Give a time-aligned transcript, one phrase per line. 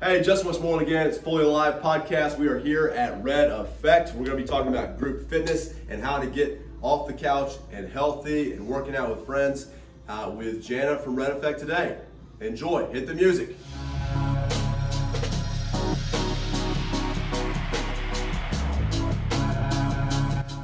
[0.00, 1.08] Hey, Justin Westmoreland again.
[1.08, 2.38] It's Fully Alive podcast.
[2.38, 4.14] We are here at Red Effect.
[4.14, 7.54] We're going to be talking about group fitness and how to get off the couch
[7.72, 9.66] and healthy and working out with friends
[10.08, 11.98] uh, with Jana from Red Effect today.
[12.38, 12.86] Enjoy.
[12.92, 13.56] Hit the music.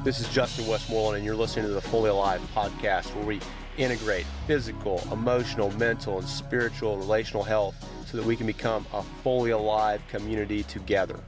[0.05, 3.41] This is Justin Westmoreland, and you're listening to the Fully Alive podcast, where we
[3.75, 7.75] integrate physical, emotional, mental, and spiritual relational health
[8.15, 11.19] so that we can become a fully alive community together.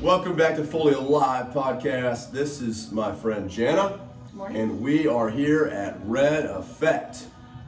[0.00, 2.30] Welcome back to Fully Alive podcast.
[2.30, 4.00] This is my friend Jana,
[4.32, 4.56] Morning.
[4.62, 7.26] and we are here at Red Effect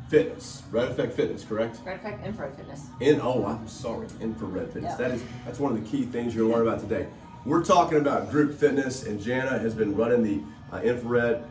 [0.09, 0.62] Fitness.
[0.70, 1.81] Red Effect Fitness, correct?
[1.84, 2.87] Red Effect Infrared Fitness.
[3.01, 4.95] In oh, I'm sorry, infrared fitness.
[4.98, 5.09] Yeah.
[5.09, 7.09] That is that's one of the key things you're gonna learn about today.
[7.46, 10.42] We're talking about group fitness, and Jana has been running the
[10.77, 11.45] uh, infrared,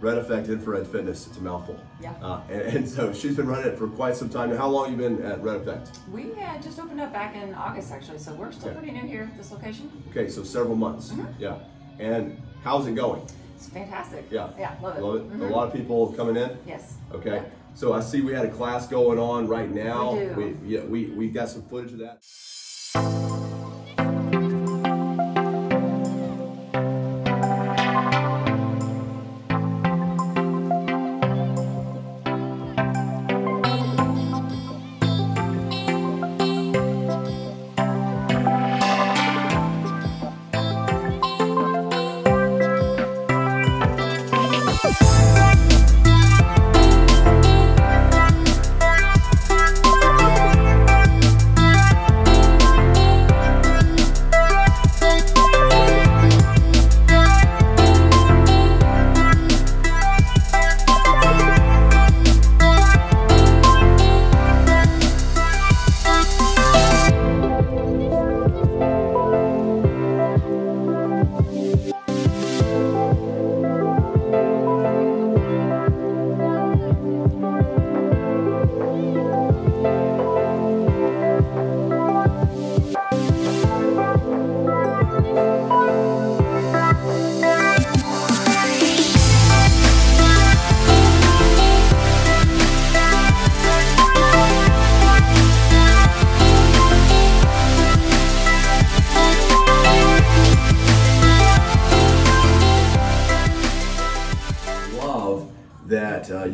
[0.00, 1.26] Red Effect Infrared Fitness.
[1.26, 1.76] It's a mouthful.
[2.00, 2.12] Yeah.
[2.22, 4.54] Uh, and, and so she's been running it for quite some time.
[4.56, 5.98] How long have you been at Red Effect?
[6.12, 8.78] We uh, just opened up back in August actually, so we're still Okay.
[8.78, 9.90] pretty new here at this location.
[10.10, 11.10] Okay, so several months.
[11.10, 11.26] Mhm.
[11.36, 11.56] Yeah.
[11.98, 13.22] And how's it going?
[13.56, 14.26] It's fantastic.
[14.30, 14.50] Yeah.
[14.56, 15.02] Yeah, love it.
[15.02, 15.32] Love it.
[15.32, 15.50] Mhm.
[15.50, 16.56] A lot of people coming in.
[16.64, 16.94] Yes.
[17.12, 17.36] Okay.
[17.42, 17.44] Yeah.
[17.74, 20.12] So I see we had a class going on right now.
[20.14, 20.34] We do.
[20.62, 22.22] We, yeah, we we got some footage of that.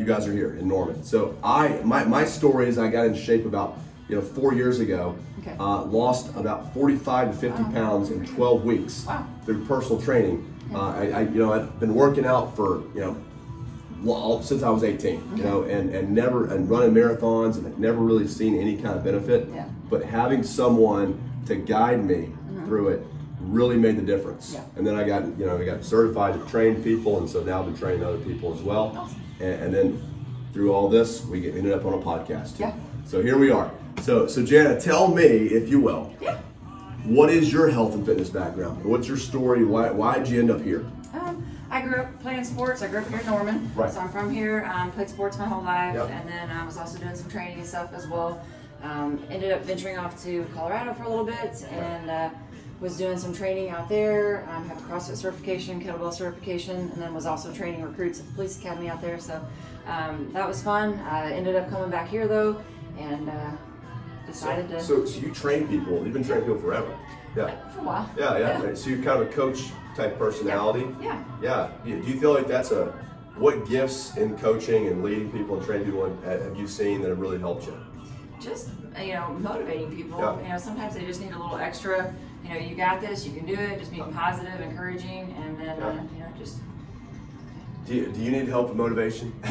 [0.04, 1.02] You guys are here in Norman.
[1.02, 3.78] So I my, my story is I got in shape about
[4.08, 5.16] you know four years ago.
[5.40, 5.56] Okay.
[5.58, 7.70] Uh, lost about 45 to 50 Wow.
[7.72, 9.26] pounds in 12 weeks Wow.
[9.44, 10.50] through personal training.
[10.74, 13.16] Uh, I, I you know I've been working out for you know
[14.02, 15.36] lo- since I was 18.
[15.36, 18.96] You know and and never and running marathons and I've never really seen any kind
[18.98, 19.48] of benefit.
[19.54, 19.66] Yeah.
[19.88, 22.30] But having someone to guide me
[22.66, 23.06] through it
[23.40, 24.54] really made the difference.
[24.54, 24.62] Mm-hmm.
[24.62, 24.78] Yeah.
[24.78, 27.58] And then I got, you know, I got certified to train people, and so now
[27.60, 28.96] I've been training other people as well.
[28.96, 29.20] Awesome.
[29.40, 30.02] And, and then
[30.52, 32.58] through all this, we get, ended up on a podcast.
[32.58, 32.74] Yeah.
[33.04, 33.70] So here we are.
[34.02, 36.38] So, so Jana, tell me, if you will, Yeah.
[37.04, 38.84] what is your health and fitness background?
[38.84, 39.64] What's your story?
[39.64, 40.86] Why, why did you end up here?
[41.12, 42.82] Um, I grew up playing sports.
[42.82, 43.70] I grew up here in Norman.
[43.74, 43.90] Right.
[43.92, 44.64] So I'm from here.
[44.72, 46.10] Um, played sports my whole life, Yep.
[46.10, 48.44] and then I was also doing some training and stuff as well.
[48.82, 52.30] Um, ended up venturing off to Colorado for a little bit, and uh,
[52.84, 54.46] was doing some training out there.
[54.50, 58.32] Um, have a CrossFit certification, kettlebell certification, and then was also training recruits at the
[58.34, 59.18] police academy out there.
[59.18, 59.42] So
[59.86, 60.98] um, that was fun.
[61.00, 62.62] I ended up coming back here though,
[62.98, 63.52] and uh,
[64.26, 66.04] decided to So, so you train people.
[66.04, 66.94] You've been training people forever.
[67.34, 67.68] Yeah.
[67.70, 68.10] for a while.
[68.18, 68.74] Yeah, yeah.
[68.74, 69.64] So you're kind of a coach
[69.96, 70.86] type personality.
[71.00, 71.24] Yeah.
[71.42, 71.70] Yeah.
[71.84, 72.92] Do you do you feel like that's a
[73.36, 77.08] what gifts in coaching and leading people and training people have have you seen that
[77.08, 77.76] have really helped you?
[78.40, 78.68] just
[79.00, 80.42] you know motivating people Yeah.
[80.42, 83.32] you know sometimes they just need a little extra you know you got this you
[83.32, 86.58] can do it just being positive encouraging and then uh, you know just
[87.86, 89.32] Do you, do you need help with motivation?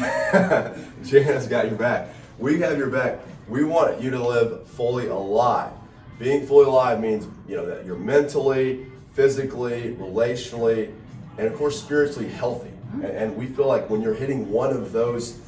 [1.04, 2.08] Jan's got your back.
[2.38, 3.20] We have your back.
[3.48, 5.72] We want you to live fully alive.
[6.18, 10.92] Being fully alive means you know that you're mentally, physically, relationally,
[11.38, 12.70] and of course spiritually healthy.
[12.94, 15.40] And, and we feel like when you're hitting one of those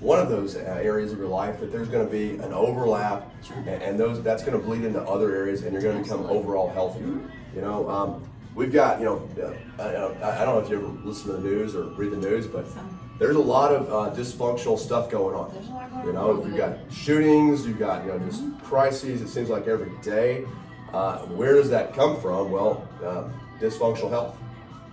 [0.00, 3.32] one of those uh, areas of your life that there's going to be an overlap
[3.56, 6.24] and, and those that's going to bleed into other areas and you're going to become
[6.26, 7.20] overall healthier
[7.54, 7.88] you know?
[7.88, 9.28] Um, we've got you know
[9.78, 12.16] uh, I, I don't know if you ever listen to the news or read the
[12.16, 12.66] news but
[13.18, 15.52] there's a lot of uh, dysfunctional stuff going on.
[15.52, 19.20] There's a lot going you know you've got shootings you've got you know just crises
[19.20, 20.46] it seems like every day.
[20.92, 22.50] Uh, where does that come from?
[22.52, 23.28] Well uh,
[23.60, 24.38] dysfunctional health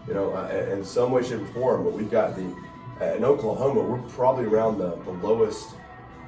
[0.08, 1.84] you know, uh, in some way, shape, or form.
[1.84, 2.56] But we've got the
[3.02, 5.76] in Oklahoma, we're probably around the, the lowest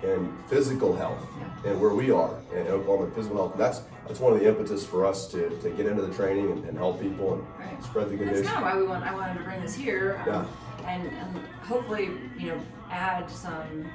[0.04, 1.26] in physical health
[1.66, 3.58] and where we are in Oklahoma in physical health.
[3.58, 6.66] That's that's one of the impetus for us to, to get into the training and,
[6.66, 7.84] and help people and Right.
[7.84, 8.42] spread the good news.
[8.42, 9.04] That's kind of why we want.
[9.04, 10.48] I wanted to bring this here, um,
[10.82, 10.90] Yeah.
[10.90, 13.90] and, and hopefully, you know, add some.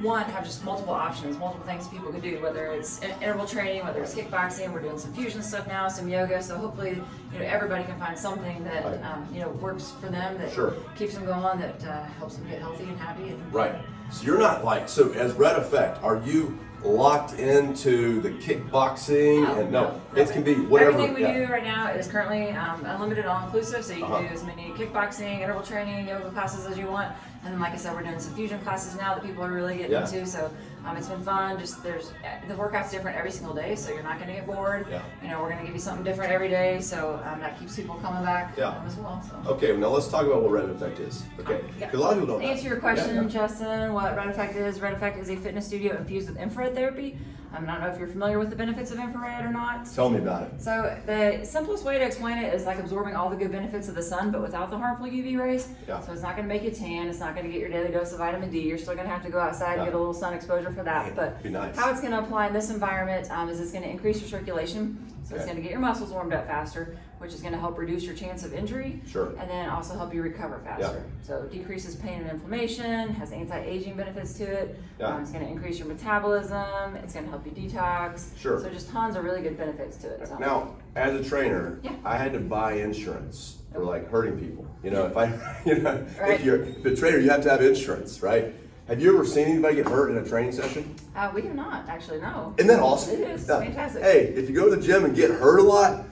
[0.00, 2.40] One, have just multiple options, multiple things people could do.
[2.42, 6.08] Whether it's in- interval training, whether it's kickboxing, we're doing some fusion stuff now, some
[6.08, 6.42] yoga.
[6.42, 7.02] So hopefully,
[7.32, 9.04] you know, everybody can find something that Right.
[9.04, 10.72] um, you know works for them, that Sure.
[10.96, 13.28] keeps them going, that uh, helps them get healthy and happy.
[13.28, 13.74] And, Right.
[14.10, 19.70] So you're not like so as Red Effect, are you locked into the kickboxing and
[19.70, 20.90] no, it can be whatever.
[20.92, 21.46] Everything we yeah.
[21.46, 23.84] do right now is currently um, unlimited, all inclusive.
[23.84, 24.22] So you can Uh-huh.
[24.22, 27.12] do as many kickboxing, interval training, yoga classes as you want.
[27.44, 29.76] And then, like I said, we're doing some fusion classes now that people are really
[29.76, 30.04] getting Yeah.
[30.04, 30.24] into.
[30.26, 30.48] So
[30.86, 31.58] um, it's been fun.
[31.58, 32.12] Just there's
[32.46, 34.86] the workout's different every single day, so you're not going to get bored.
[34.88, 35.02] Yeah.
[35.20, 37.74] You know, we're going to give you something different every day, so um, that keeps
[37.74, 38.68] people coming back Yeah.
[38.68, 39.20] um, as well.
[39.28, 39.50] So.
[39.54, 41.24] Okay, now let's talk about what Red Effect is.
[41.40, 41.90] Okay, Yeah.
[41.92, 42.42] a lot of people don't.
[42.44, 42.48] Know.
[42.48, 43.28] answer your question, Yeah, yeah.
[43.28, 47.18] Justin, what Red Effect is, Red Effect is a fitness studio infused with infrared therapy.
[47.54, 49.86] Um, I don't know if you're familiar with the benefits of infrared or not.
[49.92, 50.60] Tell me about it.
[50.62, 53.94] So the simplest way to explain it is like absorbing all the good benefits of
[53.94, 55.68] the sun, but without the harmful UV rays.
[55.86, 56.00] Yeah.
[56.00, 57.08] So it's not going to make you tan.
[57.08, 58.60] It's not going to get your daily dose of vitamin D.
[58.60, 59.82] You're still going to have to go outside Yeah.
[59.82, 61.14] and get a little sun exposure for that.
[61.14, 61.76] But nice.
[61.76, 64.28] how it's going to apply in this environment um, is it's going to increase your
[64.28, 65.06] circulation.
[65.24, 67.78] So it's going to get your muscles warmed up faster, which is going to help
[67.78, 69.00] reduce your chance of injury.
[69.08, 69.28] Sure.
[69.38, 71.04] And then also help you recover faster.
[71.22, 74.80] So it decreases pain and inflammation, has anti-aging benefits to it.
[74.98, 75.06] Yeah.
[75.06, 76.96] Um, it's going to increase your metabolism.
[76.96, 78.36] It's going to help you detox.
[78.36, 78.60] Sure.
[78.60, 80.26] So just tons of really good benefits to it.
[80.26, 80.36] So.
[80.38, 81.92] Now, as a trainer, Yeah.
[82.04, 84.66] I had to buy insurance for like hurting people.
[84.82, 85.26] You know, if I,
[85.64, 86.32] you know, Right.
[86.32, 88.52] if you're if a trainer, you have to have insurance, right?
[88.88, 90.96] Have you ever seen anybody get hurt in a training session?
[91.14, 92.20] Uh, we have not actually.
[92.20, 92.52] No.
[92.58, 93.14] Isn't that awesome?
[93.14, 93.60] It is Yeah.
[93.60, 94.02] fantastic.
[94.02, 96.04] Hey, if you go to the gym and get hurt a lot,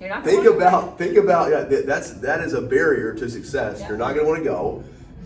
[0.00, 0.24] You're not.
[0.24, 3.80] think about think about yeah, that- that's that is a barrier to success.
[3.80, 3.88] Yeah.
[3.88, 4.84] You're not going to want to go.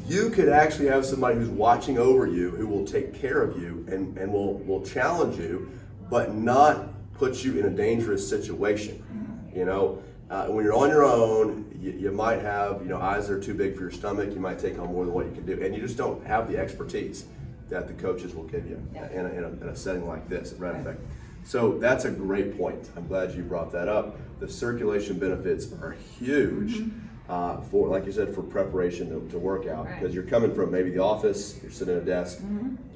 [0.09, 3.85] You could actually have somebody who's watching over you who will take care of you
[3.91, 5.71] and, and will will challenge you,
[6.11, 8.97] but not put you in a dangerous situation.
[9.13, 9.59] Mm-hmm.
[9.59, 13.29] You know, uh, when you're on your own, you, you might have you know eyes
[13.29, 14.33] that are too big for your stomach.
[14.33, 16.51] You might take on more than what you can do, and you just don't have
[16.51, 17.27] the expertise
[17.69, 19.09] that the coaches will give you Yeah.
[19.13, 20.81] in, a, in, a, in a setting like this at Red Right.
[20.83, 21.01] Effect.
[21.45, 22.89] So that's a great point.
[22.97, 24.17] I'm glad you brought that up.
[24.41, 26.83] The circulation benefits are huge
[27.29, 29.79] uh, for, like you said, for preparation to, to work out Mm-hmm.
[29.79, 29.87] Right.
[29.89, 30.01] Mm-hmm.
[30.01, 32.41] because you're coming from maybe the office, you're sitting at a desk,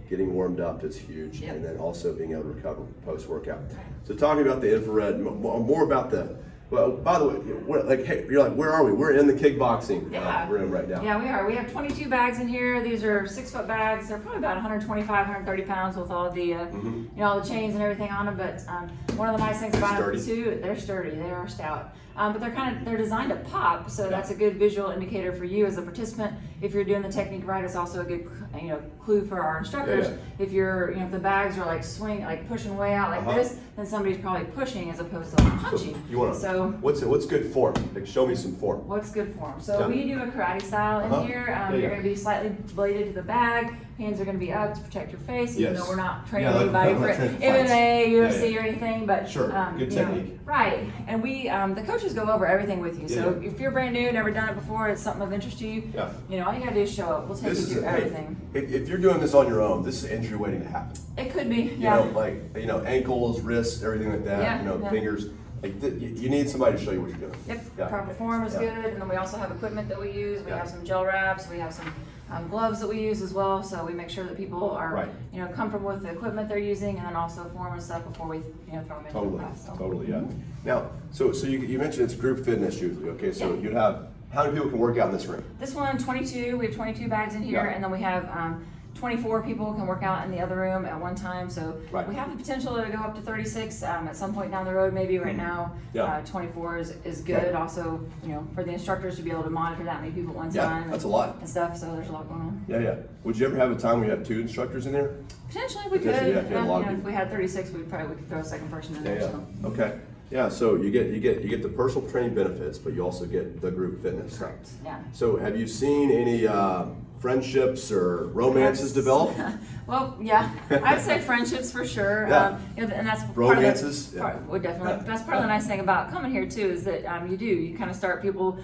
[0.09, 1.57] getting warmed up is huge, Yep.
[1.57, 3.61] and then also being able to recover post workout.
[3.71, 3.87] Right.
[4.05, 6.37] So talking about the infrared, more about the.
[6.69, 8.93] Well, by the way, like, hey, you're like, where are we?
[8.93, 10.45] We're in the kickboxing Yeah.
[10.47, 11.01] uh, room right now.
[11.01, 11.47] Yeah, we are.
[11.47, 12.83] We have 22 bags in here.
[12.83, 14.09] These are six foot bags.
[14.09, 17.75] They're probably about 125, 130 pounds with all the, uh, you know, all the chains
[17.75, 18.37] and everything on them.
[18.37, 21.11] But um, one of the nice things about them too, they're sturdy.
[21.11, 21.95] They are stout.
[22.17, 25.33] Um, but they're kind of they're designed to pop, so that's a good visual indicator
[25.33, 26.33] for you as a participant.
[26.63, 29.59] If you're doing the technique right, it's also a good you know clue for our
[29.59, 30.07] instructors.
[30.09, 33.11] Yeah, If you're you know if the bags are like swing like pushing way out
[33.11, 33.35] like Uh-huh.
[33.37, 36.03] this, then somebody's probably pushing as opposed to like So punching.
[36.09, 36.41] you want to?
[36.41, 37.75] So what's what's good form?
[37.95, 38.89] Like, show me some form.
[38.89, 39.61] What's good form?
[39.61, 39.89] So Yeah.
[39.89, 41.23] we do a karate style in Uh-huh.
[41.25, 41.55] here.
[41.61, 43.75] Um, Yeah, you're going to be slightly bladed to the bag.
[43.99, 45.83] Hands are going to be up to protect your face, even Yes.
[45.83, 47.43] though we're not training Yeah, like- anybody like for fights.
[47.43, 49.07] MMA, UFC, Yeah, or anything.
[49.07, 49.57] But Sure.
[49.57, 50.39] um, Good you know, technique.
[50.45, 50.81] right?
[51.09, 53.09] And we, um, the coaches go over everything with you.
[53.09, 55.85] So if you're brand new, never done it before, it's something of interest to you.
[55.95, 56.11] Yeah.
[56.29, 57.27] You know, all you got to do is show up.
[57.27, 58.37] We'll take This you is through hey, everything.
[58.53, 60.93] if, if you're doing this on your own, this is an injury waiting to happen.
[61.17, 61.57] It could be.
[61.63, 61.95] You yeah.
[61.97, 64.43] know, like you know, ankles, wrists, everything like that.
[64.43, 64.91] Yeah, you know, yeah.
[64.91, 65.31] fingers.
[65.63, 67.35] Like th- you, you need somebody to show you what you're doing.
[67.49, 67.87] Yep, Yeah.
[67.89, 68.61] proper form is Yeah.
[68.61, 70.43] good, and then we also have equipment that we use.
[70.45, 70.59] We Yeah.
[70.59, 71.87] have some gel wraps, we have some
[72.31, 73.63] um, gloves that we use as well.
[73.63, 75.09] So we make sure that people are, Right.
[75.33, 78.27] you know, comfortable with the equipment they're using, and then also form and stuff before
[78.29, 78.43] we, you
[78.73, 79.67] know, throw them into Totally, the class.
[79.67, 79.75] So.
[79.77, 80.23] totally, yeah.
[80.65, 83.09] Now, so so you, you mentioned it's group fitness usually.
[83.11, 83.61] Okay, so Yeah.
[83.61, 85.43] you'd have how many people can work out in this room?
[85.61, 86.59] This one, 22.
[86.59, 87.75] We have 22 bags in here, Yeah.
[87.75, 88.67] and then we have um,
[89.01, 91.51] 24 people can work out in the other room at one time.
[91.51, 92.09] So Right.
[92.09, 94.73] we have the potential to go up to 36 um, at some point down the
[94.75, 94.95] road.
[94.95, 96.05] Maybe right now, Yeah.
[96.05, 97.55] uh, 24 is, is good.
[97.55, 100.37] Also, you know, for the instructors to be able to monitor that many people at
[100.37, 100.91] one Yeah, time.
[100.91, 101.37] that's a and- lot.
[101.41, 101.77] And stuff.
[101.77, 102.65] So there's a lot going on.
[102.69, 102.95] Yeah, yeah.
[103.25, 105.11] Would you ever have a time where you have two instructors in there?
[105.49, 106.07] Potentially, we could.
[106.09, 107.11] Potentially, yeah, if you had a lot of you know, if people.
[107.11, 109.21] we had 36, we probably we could throw a second person in Yeah, there.
[109.21, 109.31] yeah.
[109.63, 109.69] So.
[109.69, 109.99] Okay.
[110.31, 113.27] Yeah, so you get you get you get the personal training benefits, but you also
[113.27, 114.39] get the group fitness.
[114.39, 114.71] Correct.
[114.85, 115.01] Yeah.
[115.13, 116.87] So have you seen any uh,
[117.19, 119.37] friendships or romances develop?
[119.87, 122.27] Well, yeah, I'd say friendships for sure.
[122.27, 122.47] Yeah.
[122.47, 124.51] Um, and that's Romances, Part of the, yeah.
[124.51, 125.07] well, definitely.
[125.07, 127.45] That's part of the nice thing about coming here too is that um, you do
[127.47, 128.59] you kind of start people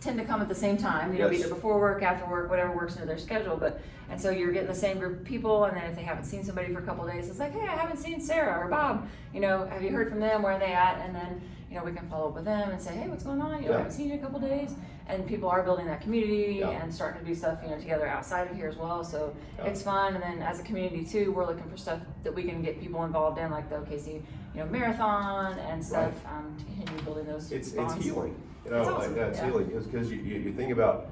[0.00, 1.40] tend to come at the same time, you know, Yes.
[1.40, 3.56] either before work, after work, whatever works into their schedule.
[3.56, 3.80] But
[4.10, 6.42] and so you're getting the same group of people, and then if they haven't seen
[6.42, 9.06] somebody for a couple of days, it's like, hey, I haven't seen Sarah or Bob.
[9.32, 10.42] You know, have you heard from them?
[10.42, 10.98] Where are they at?
[11.04, 11.40] And then
[11.70, 13.62] you know we can follow up with them and say, hey, what's going on?
[13.62, 13.74] You know, Yeah.
[13.74, 14.74] I haven't seen you in a couple of days.
[15.06, 16.70] And people are building that community Yeah.
[16.70, 19.02] and starting to do stuff, you know, together outside of here as well.
[19.04, 19.66] So Yeah.
[19.66, 20.14] it's fun.
[20.14, 23.04] And then as a community too, we're looking for stuff that we can get people
[23.04, 24.22] involved in, like the OKC,
[24.54, 27.50] you know, marathon and stuff um, to continue building those.
[27.52, 27.94] It's bonds.
[27.96, 28.34] it's healing.
[28.64, 29.44] You know, It's like awesome, that's yeah.
[29.46, 31.06] healing because you, you, you think about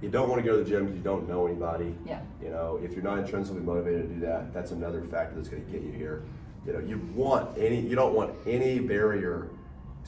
[0.00, 1.94] you don't want to go to the gym because you don't know anybody.
[2.06, 2.20] Yeah.
[2.42, 5.64] You know, if you're not intrinsically motivated to do that, that's another factor that's going
[5.64, 6.22] to get you here.
[6.66, 9.48] You know, you want any you don't want any barrier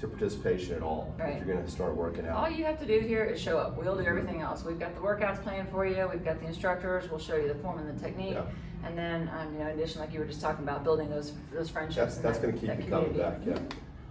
[0.01, 1.37] to participation at all Right.
[1.37, 2.37] if you're going to start working out.
[2.37, 3.77] All you have to do here is show up.
[3.77, 4.65] We'll do everything else.
[4.65, 6.09] We've got the workouts planned for you.
[6.13, 7.09] We've got the instructors.
[7.09, 8.35] We'll show you the form and the technique.
[8.35, 8.43] Yeah.
[8.85, 11.33] And then, um, you know, in addition, like you were just talking about, building those
[11.53, 11.97] those friendships.
[11.97, 13.39] That's and that's that- going to keep that you coming back.
[13.47, 13.59] Yeah,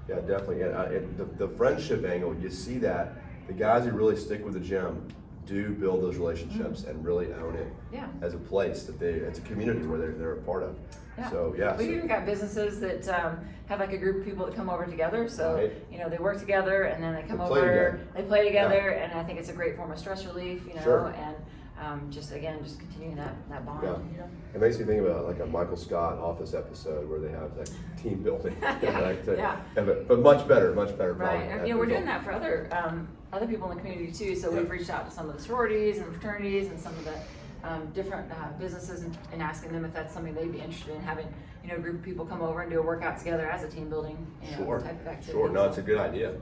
[0.08, 0.62] yeah, definitely.
[0.62, 3.14] And, uh, and the, the friendship angle, you see that
[3.48, 5.08] the guys who really stick with the gym
[5.46, 8.08] do build those relationships and really own it Yeah.
[8.22, 10.76] as a place that they it's a community where they're they're a part of.
[11.18, 11.30] Yeah.
[11.30, 11.76] So yeah.
[11.76, 14.70] We've so- even got businesses that um, have like a group of people that come
[14.70, 15.28] over together.
[15.28, 15.74] So Right.
[15.92, 18.00] you know they work together and then they come They over, together.
[18.16, 20.66] they play together, and I think it's a great form of stress relief.
[20.66, 21.08] You know, Sure.
[21.18, 21.36] and
[21.84, 23.84] um, just again, just continuing that that bond.
[23.84, 23.98] Yeah.
[24.12, 24.30] You know?
[24.56, 27.68] It makes me think about like a Michael Scott Office episode where they have like
[28.02, 28.56] team building.
[28.82, 29.58] Yeah, like to- yeah.
[29.76, 31.14] But, but much better, much better.
[31.14, 34.12] Right, and you know, we're doing that for other um, other people in the community
[34.12, 34.36] too.
[34.36, 34.60] So Yeah.
[34.60, 37.16] we've reached out to some of the sororities and fraternities and some of the
[37.64, 41.02] um, different uh, businesses and, and asking them if that's something they'd be interested in
[41.02, 41.28] having.
[41.64, 43.70] You know, a group of people come over and do a workout together as a
[43.70, 44.82] team building you know, Sure.
[44.82, 45.32] type of activity.
[45.32, 45.48] Sure.
[45.50, 46.34] No, it's a good idea.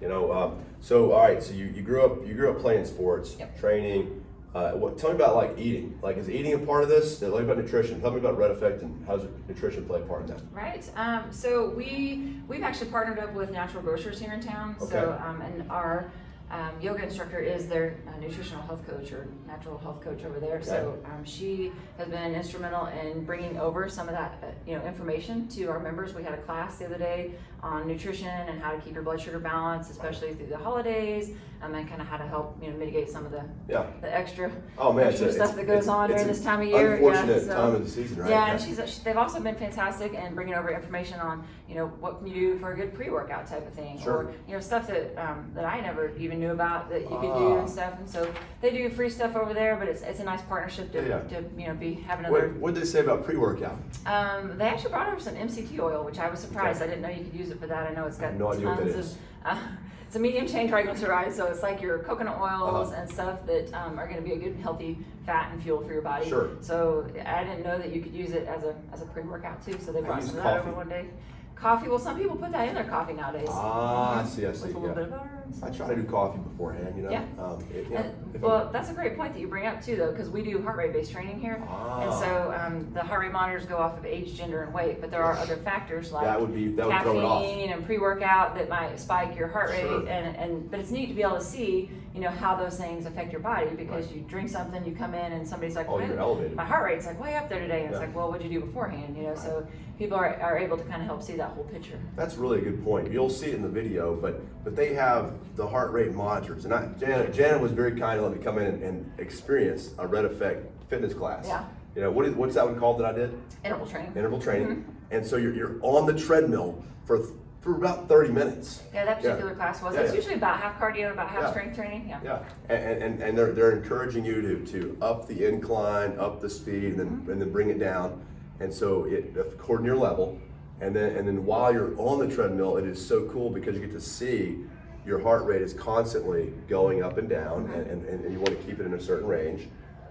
[0.00, 1.42] You know, um, so all right.
[1.42, 3.58] So you, you grew up you grew up playing sports, Yep.
[3.58, 4.24] training.
[4.58, 5.96] Uh, what, tell me about like eating.
[6.02, 7.20] Like, is eating a part of this?
[7.20, 8.00] Tell me about nutrition.
[8.00, 10.40] Tell me about Red Effect and how's nutrition play a part in that?
[10.52, 10.90] Right.
[10.96, 14.74] Um, so we we've actually partnered up with Natural Grocers here in town.
[14.80, 15.22] So Okay.
[15.22, 16.10] um, and our
[16.50, 20.56] um, yoga instructor is their uh, nutritional health coach or natural health coach over there.
[20.56, 20.64] Okay.
[20.64, 24.84] So um, she has been instrumental in bringing over some of that uh, you know
[24.84, 26.14] information to our members.
[26.14, 29.20] We had a class the other day on nutrition and how to keep your blood
[29.20, 32.76] sugar balanced, especially through the holidays, um, and kind of how to help you know
[32.76, 33.86] mitigate some of the Yeah.
[34.00, 34.48] the extra
[34.78, 36.94] Oh man, extra it's, stuff it's- that goes on during this time of year.
[36.94, 38.30] Unfortunate yeah, so- time of the season, right?
[38.30, 41.86] yeah, and she's she, they've also been fantastic in bringing over information on you know
[42.00, 44.14] what can you do for a good pre-workout type of thing, Sure.
[44.14, 47.22] or you know stuff that um, that I never even knew about that you could
[47.22, 47.58] do Ah.
[47.58, 47.94] and stuff.
[47.98, 51.06] And so they do free stuff over there, but it's, it's a nice partnership to,
[51.08, 52.50] Yeah, to you know be having another.
[52.50, 53.76] What what did they say about pre-workout?
[54.06, 56.80] Um, they actually brought over some MCT oil, which I was surprised.
[56.80, 56.92] Okay.
[56.92, 57.90] I didn't know you could use it for that.
[57.90, 59.00] I know it's got no idea what tons of.
[59.00, 59.16] is.
[59.44, 59.58] Uh,
[60.06, 63.00] it's a medium chain triglyceride, so it's like your coconut oils Uh-huh.
[63.02, 65.92] and stuff that um, are going to be a good, healthy fat and fuel for
[65.92, 66.28] your body.
[66.28, 66.50] Sure.
[66.60, 69.78] So I didn't know that you could use it as a as a pre-workout too.
[69.80, 70.68] So they brought use some of that coffee.
[70.68, 71.06] over one day.
[71.54, 71.88] Coffee.
[71.88, 73.48] Well, some people put that in their coffee nowadays.
[73.50, 74.64] Ah, I see, I With see.
[74.64, 74.94] a little Yeah.
[74.94, 75.30] bit of butter.
[75.44, 75.76] And I stuff.
[75.76, 77.10] try to do coffee beforehand, you know.
[77.10, 77.24] Yeah.
[77.36, 78.02] Um, it, yeah.
[78.02, 80.42] And, if well, that's a great point that you bring up too, though, because we
[80.44, 82.20] do heart rate based training here, and Ah.
[82.20, 82.26] so
[82.68, 85.00] um, the heart rate monitors go off of age, gender, and weight.
[85.00, 87.42] But there are other factors like that would be that would throw it off.
[87.42, 90.06] caffeine and pre-workout that might spike your heart rate, Sure.
[90.08, 93.06] and, and but it's neat to be able to see, you know, how those things
[93.06, 94.16] affect your body because Right.
[94.16, 96.54] you drink something, you come in, and somebody's like, Oh, "Man, you're elevated.
[96.56, 98.06] my heart rate's like way up there today, and it's Yeah.
[98.06, 99.34] like, well, what'd you do beforehand, you know?
[99.34, 99.66] So
[99.98, 101.98] people are, are able to kind of help see that whole picture.
[102.16, 103.10] That's really a good point.
[103.12, 106.74] You'll see it in the video, but but they have the heart rate monitors, and
[106.74, 110.06] I, Janet Janet was very kind to let me come in and, and experience a
[110.06, 111.46] Red Effect fitness class.
[111.46, 111.64] Yeah.
[111.94, 113.38] You know what is what's that one called that I did?
[113.64, 114.12] Interval training.
[114.14, 114.68] Interval training.
[114.68, 114.90] Mm-hmm.
[115.10, 117.26] And so you're you're on the treadmill for
[117.60, 118.82] for about thirty minutes.
[118.94, 119.94] Yeah, that particular class was.
[119.94, 120.16] Yeah, it's yeah.
[120.16, 121.50] usually about half cardio, about half Yeah.
[121.50, 122.06] strength training.
[122.08, 122.20] Yeah.
[122.22, 126.48] Yeah, and, and, and they're, they're encouraging you to, to up the incline, up the
[126.48, 127.30] speed, and then, Mm-hmm.
[127.32, 128.24] and then bring it down.
[128.60, 130.38] And so it, according to your level,
[130.80, 133.80] and then, and then while you're on the treadmill, it is so cool because you
[133.80, 134.58] get to see
[135.04, 137.72] your heart rate is constantly going up and down, Mm-hmm.
[137.90, 139.68] and, and, and you want to keep it in a certain range.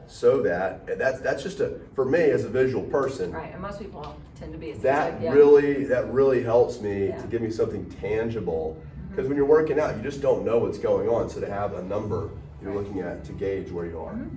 [0.07, 3.79] So that, that's, that's just a, for me as a visual person, Right, and most
[3.79, 4.71] people tend to be.
[4.73, 5.31] that yeah.
[5.31, 7.21] really that really helps me Yeah.
[7.21, 9.09] to give me something tangible mm-hmm.
[9.09, 11.73] because when you're working out you just don't know what's going on so to have
[11.73, 12.29] a number
[12.61, 12.83] you're Right.
[12.83, 14.35] looking at to gauge where you are mm-hmm.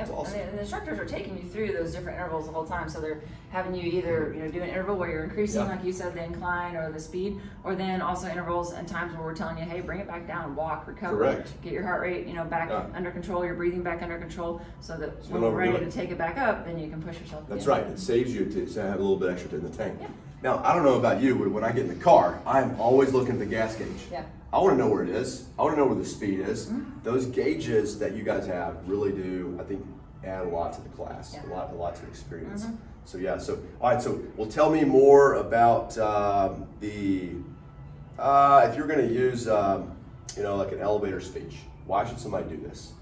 [0.00, 0.10] Yep.
[0.16, 0.34] Awesome.
[0.34, 2.88] And, the, and the instructors are taking you through those different intervals the whole time.
[2.88, 5.68] So they're having you either you know do an interval where you're increasing, Yeah.
[5.68, 9.22] like you said, the incline or the speed, or then also intervals and times where
[9.22, 11.52] we're telling you, hey, bring it back down, walk, recover, Correct.
[11.62, 12.86] get your heart rate you know back Yeah.
[12.94, 16.10] under control, your breathing back under control, so that So when we're ready to take
[16.10, 17.44] it back up, then you can push yourself.
[17.48, 17.78] that's again.
[17.82, 20.06] right it saves you to, to have a little bit extra in the tank Yeah.
[20.42, 23.12] now i don't know about you but when i get in the car i'm always
[23.12, 24.24] looking at the gas gauge Yeah.
[24.52, 26.66] I want to know where it is i want to know where the speed is
[26.66, 27.00] Mm-hmm.
[27.02, 29.84] those gauges that you guys have really do i think
[30.24, 31.40] add a lot to the class Yeah.
[31.40, 31.52] Mm-hmm.
[31.52, 32.66] a lot a lot to the experience
[33.04, 37.32] so yeah so all right so well tell me more about um, the
[38.18, 39.96] uh, if you're going to use um,
[40.36, 42.92] you know like an elevator speech why should somebody do this?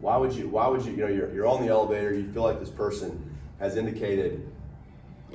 [0.00, 0.48] Why would you?
[0.50, 0.90] Why would you?
[0.92, 2.12] You know, you're, you're on the elevator.
[2.12, 4.46] You feel like this person has indicated,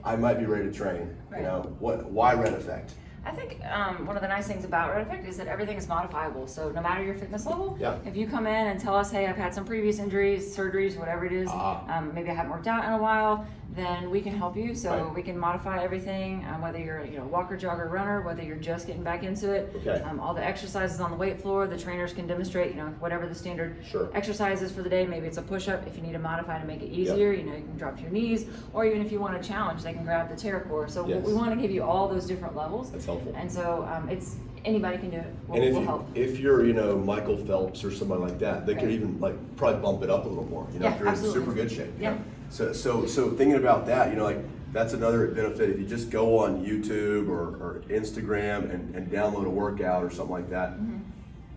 [0.04, 1.10] I might be ready to train.
[1.32, 1.40] Right.
[1.42, 2.06] You know, what?
[2.12, 2.92] Why Red Effect?
[3.30, 5.88] I think um, one of the nice things about Red Effect is that everything is
[5.88, 6.48] modifiable.
[6.48, 7.98] So no matter your fitness level, Yeah.
[8.04, 11.26] if you come in and tell us, hey, I've had some previous injuries, surgeries, whatever
[11.28, 11.98] it is, Ah.
[12.00, 13.46] um, maybe I haven't worked out in a while,
[13.76, 14.74] then we can help you.
[14.74, 15.16] So Right.
[15.16, 18.88] we can modify everything, um, whether you're you know walker, jogger, runner, whether you're just
[18.88, 19.72] getting back into it.
[19.78, 20.02] Okay.
[20.02, 23.28] Um, all the exercises on the weight floor, the trainers can demonstrate, you know, whatever
[23.28, 24.10] the standard Sure.
[24.14, 25.06] exercises for the day.
[25.06, 25.86] Maybe it's a push-up.
[25.88, 28.02] If you need to modify to make it easier, you know, you can drop to
[28.02, 30.90] your knees, or even if you want to challenge, they can grab the TerraCore.
[30.90, 31.24] So Yes.
[31.26, 32.92] we want to give you all those different levels.
[32.92, 33.34] That's helpful.
[33.36, 34.36] And so um, it's
[34.66, 35.26] anybody can do it.
[35.48, 36.08] We'll, and if we'll you, help.
[36.16, 39.80] if you're you know Michael Phelps or somebody like that, they could even like probably
[39.82, 40.68] bump it up a little more.
[40.74, 41.40] You know, Yeah, if you're absolutely.
[41.42, 41.94] in super good shape.
[42.00, 42.12] Yeah.
[42.12, 42.18] know?
[42.50, 44.40] So so so thinking about that, you know, like
[44.74, 45.70] that's another benefit.
[45.70, 50.10] If you just go on YouTube or, or Instagram and, and download a workout or
[50.10, 50.98] something like that, Mm-hmm.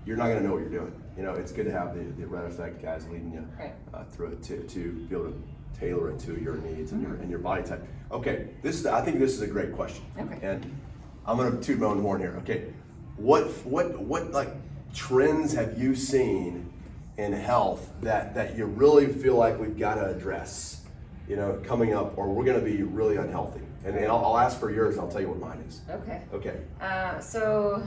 [0.06, 0.92] you're not gonna know what you're doing.
[1.16, 3.74] You know, it's good to have the, the red effect guys leading you Right.
[3.92, 5.42] uh, through it to, to be able to
[5.78, 7.20] tailor it to your needs and your Mm-hmm.
[7.22, 7.84] and your body type.
[8.10, 10.04] Okay, this is I think this is a great question.
[10.18, 10.38] Okay.
[10.42, 10.78] And
[11.26, 12.34] I'm gonna toot my own horn here.
[12.42, 12.72] Okay,
[13.16, 14.50] what what what like
[14.94, 16.70] trends have you seen
[17.18, 20.81] in health that that you really feel like we've got to address?
[21.32, 23.62] You know, coming up, or we're gonna be really unhealthy.
[23.86, 24.96] And, and I'll, I'll ask for yours.
[24.96, 25.80] and I'll tell you what mine is.
[25.88, 26.20] Okay.
[26.34, 26.60] Okay.
[26.78, 27.82] Uh, so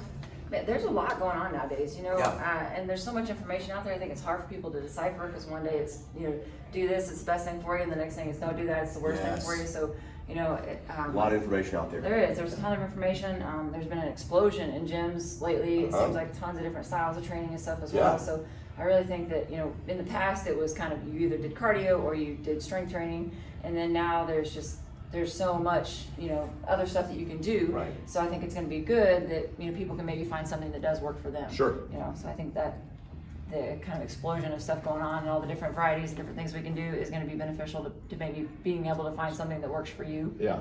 [0.50, 2.30] there's a lot going on nowadays, you know, Yeah.
[2.30, 3.94] uh, and there's so much information out there.
[3.94, 6.34] I think it's hard for people to decipher because one day it's you know
[6.74, 8.66] do this, it's the best thing for you, and the next thing is don't do
[8.66, 9.38] that, it's the worst Yes.
[9.38, 9.68] thing for you.
[9.68, 9.94] So
[10.28, 12.02] you know, it, um, A lot of information out there.
[12.02, 12.36] There is.
[12.40, 13.44] There's a ton of information.
[13.44, 15.84] Um, there's been an explosion in gyms lately.
[15.84, 16.06] It Uh-huh.
[16.06, 18.02] seems like tons of different styles of training and stuff as Yeah.
[18.06, 18.18] well.
[18.18, 18.44] So
[18.78, 21.38] I really think that you know, in the past it was kind of you either
[21.38, 23.32] did cardio or you did strength training,
[23.64, 24.78] and then now there's just
[25.12, 27.70] there's so much you know other stuff that you can do.
[27.72, 27.94] Right.
[28.06, 30.48] So I think it's going to be good that you know people can maybe find
[30.48, 31.52] something that does work for them.
[31.54, 31.80] Sure.
[31.92, 32.78] You know, so I think that
[33.50, 36.36] the kind of explosion of stuff going on and all the different varieties and different
[36.36, 39.12] things we can do is going to be beneficial to, to maybe being able to
[39.12, 40.36] find something that works for you.
[40.40, 40.60] Yeah.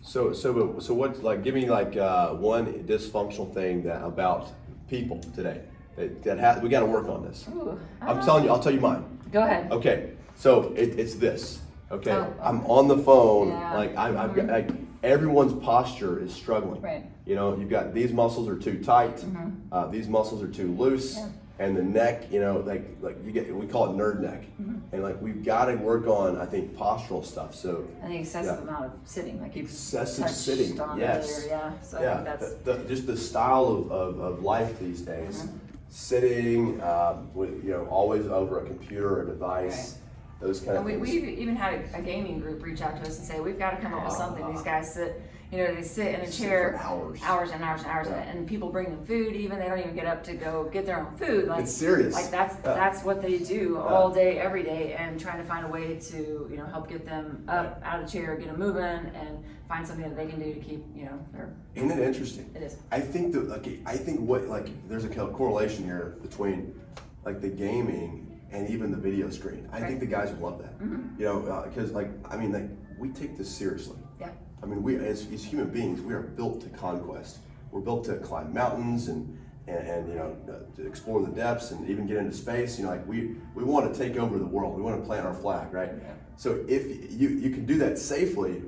[0.00, 4.48] So so so what like give me like uh, one dysfunctional thing that about
[4.88, 5.60] people today
[5.96, 7.46] that, ha- we got to work on this.
[7.54, 8.50] Ooh, I'm telling you.
[8.50, 9.04] I'll tell you mine.
[9.32, 9.70] Go ahead.
[9.70, 11.60] Okay, so it, it's this.
[11.90, 13.48] Okay, Oh, I'm on the phone.
[13.48, 13.74] Yeah.
[13.74, 14.70] Like I, I've got like,
[15.02, 16.80] everyone's posture is struggling.
[16.80, 17.04] Right.
[17.26, 19.24] You know, you've got these muscles are too tight.
[19.72, 21.16] Uh, these muscles are too loose.
[21.16, 21.28] Yeah.
[21.58, 24.78] And the neck, you know, like like you get we call it nerd neck, mm-hmm.
[24.92, 27.54] and like we've got to work on I think postural stuff.
[27.54, 28.62] So And the excessive Yeah.
[28.62, 31.38] amount of sitting, like you Excessive sitting, yes.
[31.38, 31.72] earlier, yeah.
[31.82, 35.02] So I yeah, think that's the, the, just the style of, of, of life these
[35.02, 35.48] days,
[35.90, 39.98] sitting, um, with you know always over a computer or device,
[40.40, 41.24] those kind of And we, things.
[41.26, 43.72] we even had a, a gaming group reach out to us and say, we've got
[43.72, 44.50] to come up with something.
[44.52, 45.20] These guys sit,
[45.52, 47.18] you know, they sit in a Sit chair hours.
[47.24, 48.20] hours and hours and hours, Yeah.
[48.22, 49.34] and people bring them food.
[49.34, 51.48] Even they don't even get up to go get their own food.
[51.48, 52.14] Like It's serious.
[52.14, 52.74] Like that's Yeah.
[52.74, 56.46] that's what they do all day, every day, and trying to find a way to
[56.50, 59.86] you know help get them up out of the chair, get them moving, and find
[59.86, 61.52] something that they can do to keep you know their.
[61.74, 62.48] Isn't it interesting?
[62.54, 62.76] It is.
[62.92, 66.78] I think that like I think what like there's a correlation here between
[67.24, 69.68] like the gaming and even the video screen.
[69.72, 70.78] I think the guys would love that.
[70.80, 71.20] Mm-hmm.
[71.20, 73.96] You know, uh, because like I mean, like we take this seriously.
[74.20, 74.30] Yeah.
[74.62, 77.38] I mean, we as, as human beings, we are built to conquest.
[77.70, 80.36] We're built to climb mountains and and, and you know
[80.76, 82.78] to explore the depths and even get into space.
[82.78, 84.76] You know, like we we want to take over the world.
[84.76, 85.90] We want to plant our flag, right?
[86.02, 86.12] Yeah.
[86.36, 88.62] So if you you can do that safely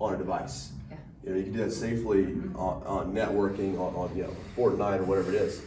[0.00, 0.72] on a device.
[0.90, 0.96] Yeah.
[1.24, 5.00] You know, you can do that safely on, on networking, on, on you know Fortnite
[5.00, 5.62] or whatever it is.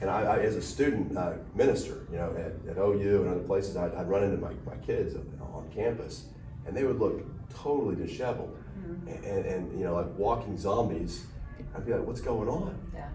[0.00, 3.40] And I, I as a student uh, minister, you know, at, at OU and other
[3.40, 6.24] places, I'd, I'd run into my, my kids on on campus,
[6.66, 7.22] and they would look
[7.54, 8.56] totally disheveled,
[9.06, 11.24] and, and, and you know, like walking zombies.
[11.74, 13.08] I'd be like, "What's going on?" Yeah.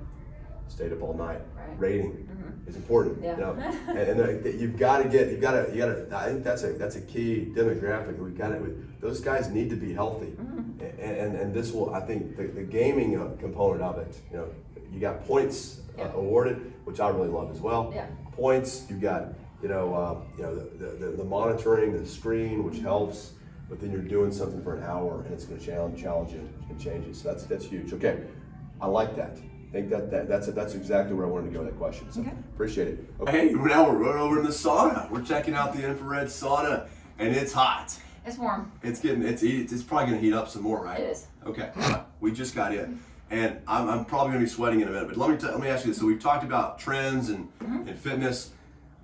[0.67, 1.41] Stayed up all night.
[1.55, 1.79] Right.
[1.79, 2.27] Rating
[2.67, 3.23] is important.
[3.23, 3.31] Yeah.
[3.35, 3.53] You know?
[3.89, 6.17] and, and you've got to get, you've got to, you got to.
[6.17, 8.17] I think that's a that's a key demographic.
[8.17, 8.83] We got to.
[8.99, 10.81] Those guys need to be healthy, Mm-hmm.
[10.99, 11.93] and, and and this will.
[11.93, 14.19] I think the, the gaming uh, component of it.
[14.31, 14.47] You know,
[14.91, 17.91] you got points uh, awarded, which I really love as well.
[17.93, 18.07] Yeah.
[18.33, 18.85] Points.
[18.89, 23.33] You've got you know uh, you know the, the, the monitoring, the screen, which helps.
[23.69, 26.41] But then you're doing something for an hour, and it's going to challenge challenge it
[26.69, 27.15] and change it.
[27.15, 27.91] So that's that's huge.
[27.93, 28.21] Okay,
[28.80, 29.38] I like that.
[29.38, 32.10] I think that, that that's that's exactly where I wanted to go with that question.
[32.12, 32.32] So Okay.
[32.53, 33.06] appreciate it.
[33.19, 35.10] Okay, now we're right over in the sauna.
[35.12, 36.88] We're checking out the infrared sauna,
[37.19, 37.93] and it's hot.
[38.25, 38.71] It's warm.
[38.84, 40.99] It's getting it's it's it's probably gonna heat up some more, right?
[41.01, 41.27] It is.
[41.45, 41.69] Okay,
[42.21, 42.99] we just got in,
[43.30, 45.10] and I'm, I'm probably gonna be sweating in a minute.
[45.10, 45.99] But let me t- let me ask you this.
[45.99, 47.88] So we've talked about trends and, Mm-hmm.
[47.89, 48.51] and fitness.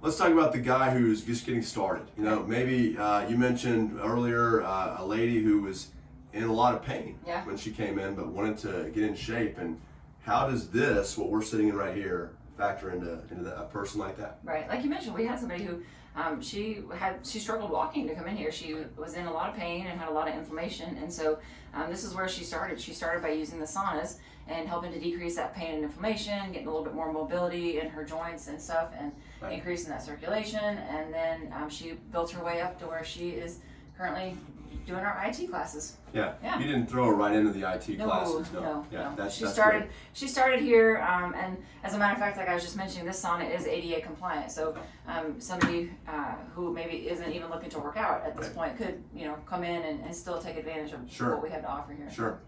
[0.03, 2.05] Let's talk about the guy who's just getting started.
[2.17, 5.91] You know, maybe uh, you mentioned earlier uh, a lady who was
[6.33, 7.45] in a lot of pain Yeah.
[7.45, 9.57] when she came in, but wanted to get in shape.
[9.59, 9.79] And
[10.23, 14.17] how does this, what we're sitting in right here, factor into into a person like
[14.17, 14.39] that?
[14.43, 15.81] Right, like you mentioned, we had somebody who
[16.15, 18.52] um, she had she struggled walking to come in here.
[18.52, 21.39] She was in a lot of pain and had a lot of inflammation, and so
[21.73, 22.80] um, this is where she started.
[22.80, 26.67] She started by using the saunas and helping to decrease that pain and inflammation, getting
[26.67, 29.54] a little bit more mobility in her joints and stuff, and Right.
[29.54, 30.60] increasing that circulation.
[30.63, 33.60] And then um, she built her way up to where she is
[33.97, 34.38] currently
[34.86, 35.97] doing our IT classes.
[36.13, 36.33] Yeah.
[36.43, 36.59] Yeah.
[36.59, 38.51] You didn't throw her right into the IT No, classes.
[38.53, 38.59] No.
[38.62, 39.09] no, yeah.
[39.09, 39.15] no.
[39.15, 39.79] That's she that's started.
[39.83, 39.91] great.
[40.13, 43.05] She started here, um, and as a matter of fact, like I was just mentioning,
[43.05, 44.51] this sauna is ADA compliant.
[44.51, 44.75] So
[45.07, 49.03] um, somebody uh, who maybe isn't even looking to work out at this point could,
[49.15, 51.31] you know, come in and, and still take advantage of Sure.
[51.36, 52.09] what we have to offer here.
[52.12, 52.39] Sure.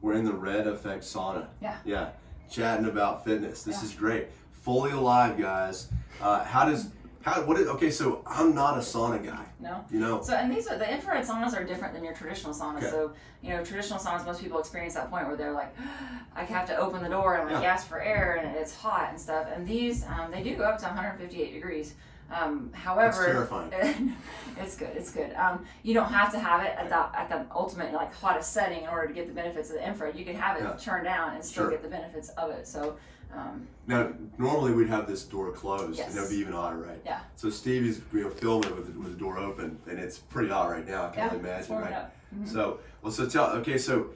[0.00, 1.46] We're in the Red Effect sauna.
[1.60, 1.76] Yeah.
[1.84, 2.10] Yeah.
[2.50, 3.62] Chatting about fitness.
[3.62, 3.84] This Yeah.
[3.84, 4.28] is great.
[4.52, 5.88] Fully alive, guys.
[6.20, 6.90] Uh, how does
[7.28, 7.90] how what is okay?
[7.90, 9.44] So I'm not a sauna guy.
[9.60, 9.84] No.
[9.90, 10.22] You know.
[10.22, 12.78] So and these are the infrared saunas are different than your traditional saunas.
[12.78, 12.90] Okay.
[12.90, 13.12] So
[13.42, 15.74] you know traditional saunas, most people experience that point where they're like,
[16.36, 17.68] I have to open the door and like Yeah.
[17.70, 19.46] gasp for air and it's hot and stuff.
[19.54, 21.94] And these um, they do go up to 158 degrees.
[22.30, 23.72] Um, however, terrifying.
[24.58, 24.90] it's good.
[24.94, 25.32] It's good.
[25.34, 28.82] Um, you don't have to have it at the at the ultimate like hottest setting
[28.82, 30.14] in order to get the benefits of the infrared.
[30.14, 30.76] You can have it Yeah.
[30.78, 31.70] turned down and still Sure.
[31.70, 32.66] get the benefits of it.
[32.68, 32.96] So.
[33.34, 36.08] Um, Now, normally we'd have this door closed, Yes.
[36.08, 37.00] and that would be even hotter, right?
[37.04, 37.20] Yeah.
[37.36, 40.50] So Stevie's you know filming it with the, with the door open, and it's pretty
[40.50, 41.06] hot right now.
[41.06, 42.06] I can yeah, imagine, right?
[42.34, 42.46] Mhm.
[42.48, 44.10] So, well, so tell okay, so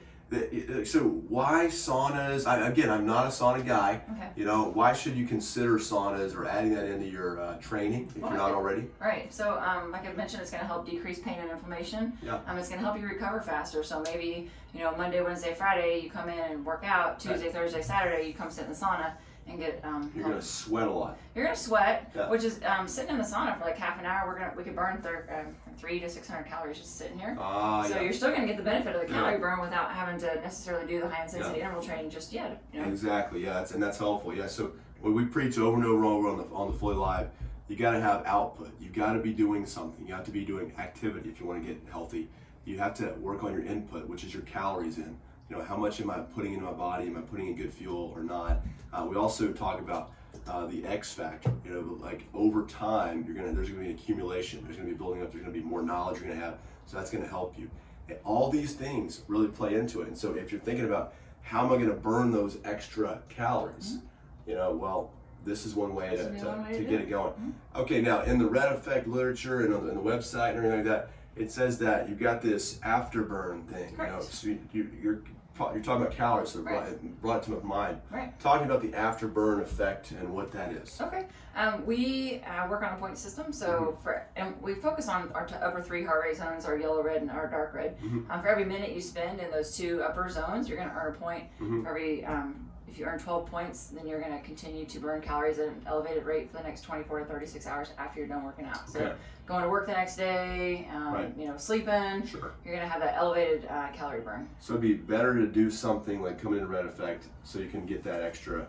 [0.85, 2.45] so why saunas?
[2.45, 4.01] I, again, I'm not a sauna guy.
[4.11, 4.29] Okay.
[4.35, 8.21] You know, why should you consider saunas or adding that into your uh, training if
[8.21, 8.87] Well, you're not already?
[8.99, 9.33] Right.
[9.33, 12.17] So, um, like I mentioned, it's going to help decrease pain and inflammation.
[12.23, 12.39] Yeah.
[12.47, 13.83] Um, it's going to help you recover faster.
[13.83, 17.19] So maybe you know Monday, Wednesday, Friday you come in and work out.
[17.19, 19.13] Tuesday, Thursday, Saturday you come sit in the sauna
[19.47, 19.79] and get.
[19.83, 21.17] Um, You're help- gonna sweat a lot.
[21.35, 22.29] you're gonna sweat, Yeah.
[22.29, 24.27] which is um, sitting in the sauna for like half an hour.
[24.27, 27.35] We're gonna we could burn thir- um, three to six hundred calories just sitting here.
[27.39, 28.01] Ah, so yeah.
[28.01, 29.37] you're still gonna get the benefit of the calorie Yeah.
[29.39, 32.61] burn without having to necessarily do the high intensity interval training just yet.
[32.73, 32.87] You know.
[32.87, 33.43] Exactly.
[33.43, 34.33] Yeah, that's, and that's helpful.
[34.33, 34.47] Yeah.
[34.47, 37.29] So when we preach over and over and over on the on the fully live,
[37.67, 38.71] you got to have output.
[38.79, 40.05] You got to be doing something.
[40.07, 42.29] You have to be doing activity if you want to get healthy.
[42.65, 45.17] You have to work on your input, which is your calories in.
[45.53, 47.05] You know, how much am I putting into my body?
[47.05, 48.63] Am I putting in good fuel or not?
[48.91, 50.11] Uh, we also talk about
[50.47, 51.53] uh, the X factor.
[51.63, 54.63] You know, like over time, you're gonna there's gonna be an accumulation.
[54.63, 55.31] There's gonna be building up.
[55.31, 56.57] There's gonna be more knowledge you're gonna have.
[56.87, 57.69] So that's gonna help you.
[58.09, 60.07] And all these things really play into it.
[60.07, 61.13] And so if you're thinking about
[61.43, 63.99] how am I gonna burn those extra calories,
[64.47, 65.11] you know, well,
[65.45, 67.11] this is one way to, This would be to, one way to to get it
[67.11, 67.53] going.
[67.75, 70.77] Okay, now in the red effect literature and on the, and the website and everything
[70.77, 73.91] like that, it says that you've got this afterburn thing.
[73.91, 75.21] You know, so you, you, you're
[75.59, 76.91] you're talking about calories, so brought, Right.
[76.93, 78.01] it brought it to my mind.
[78.09, 78.39] Right.
[78.39, 80.99] Talking about the afterburn effect and what that is.
[80.99, 81.27] Okay.
[81.55, 84.01] Um, we uh, work on a point system, so Mm-hmm.
[84.03, 87.21] for and we focus on our t- upper three heart rate zones, our yellow, red,
[87.21, 87.99] and our dark red.
[88.01, 88.29] Mhm.
[88.29, 91.13] Um, for every minute you spend in those two upper zones, you're going to earn
[91.13, 91.45] a point.
[91.59, 91.83] Mhm.
[91.83, 92.62] For every um,
[92.93, 95.81] if you earn 12 points, then you're going to continue to burn calories at an
[95.87, 98.87] elevated rate for the next 24 to 36 hours after you're done working out.
[98.87, 99.13] So Okay.
[99.47, 101.33] going to work the next day, um, Right.
[101.35, 102.53] you know, sleeping, Sure.
[102.63, 104.47] you're going to have that elevated uh, calorie burn.
[104.59, 107.87] So it'd be better to do something like come into red effect so you can
[107.87, 108.67] get that extra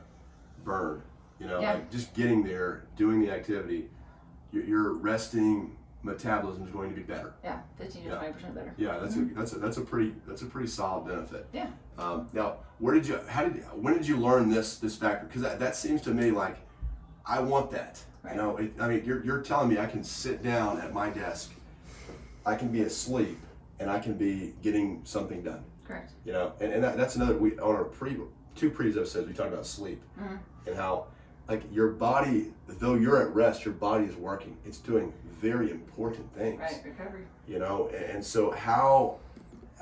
[0.64, 1.02] burn.
[1.38, 1.74] You know, Yeah.
[1.74, 3.90] like just getting there, doing the activity,
[4.52, 7.34] you're resting metabolism is going to be better.
[7.42, 8.14] Yeah, 15 to Yeah.
[8.16, 8.74] 20 percent better.
[8.76, 11.46] Yeah, that's a that's a that's a pretty that's a pretty solid benefit.
[11.52, 11.68] Yeah.
[11.98, 15.26] Um, now, where did you how did when did you learn this this factor?
[15.26, 16.58] Because that, that seems to me like
[17.26, 18.02] I want that.
[18.22, 18.36] Right.
[18.36, 21.08] You know, it, I mean, you're you're telling me I can sit down at my
[21.10, 21.52] desk,
[22.46, 23.38] I can be asleep,
[23.80, 25.64] and I can be getting something done.
[25.86, 26.12] Correct.
[26.24, 28.16] You know, and, and that, that's another we on our pre
[28.54, 30.38] two previous episodes we talked about sleep Mhm.
[30.66, 31.06] and how
[31.48, 36.32] like your body though you're at rest your body is working it's doing very important
[36.34, 36.80] things Right.
[36.84, 37.24] Recovery.
[37.46, 39.18] you know and, so how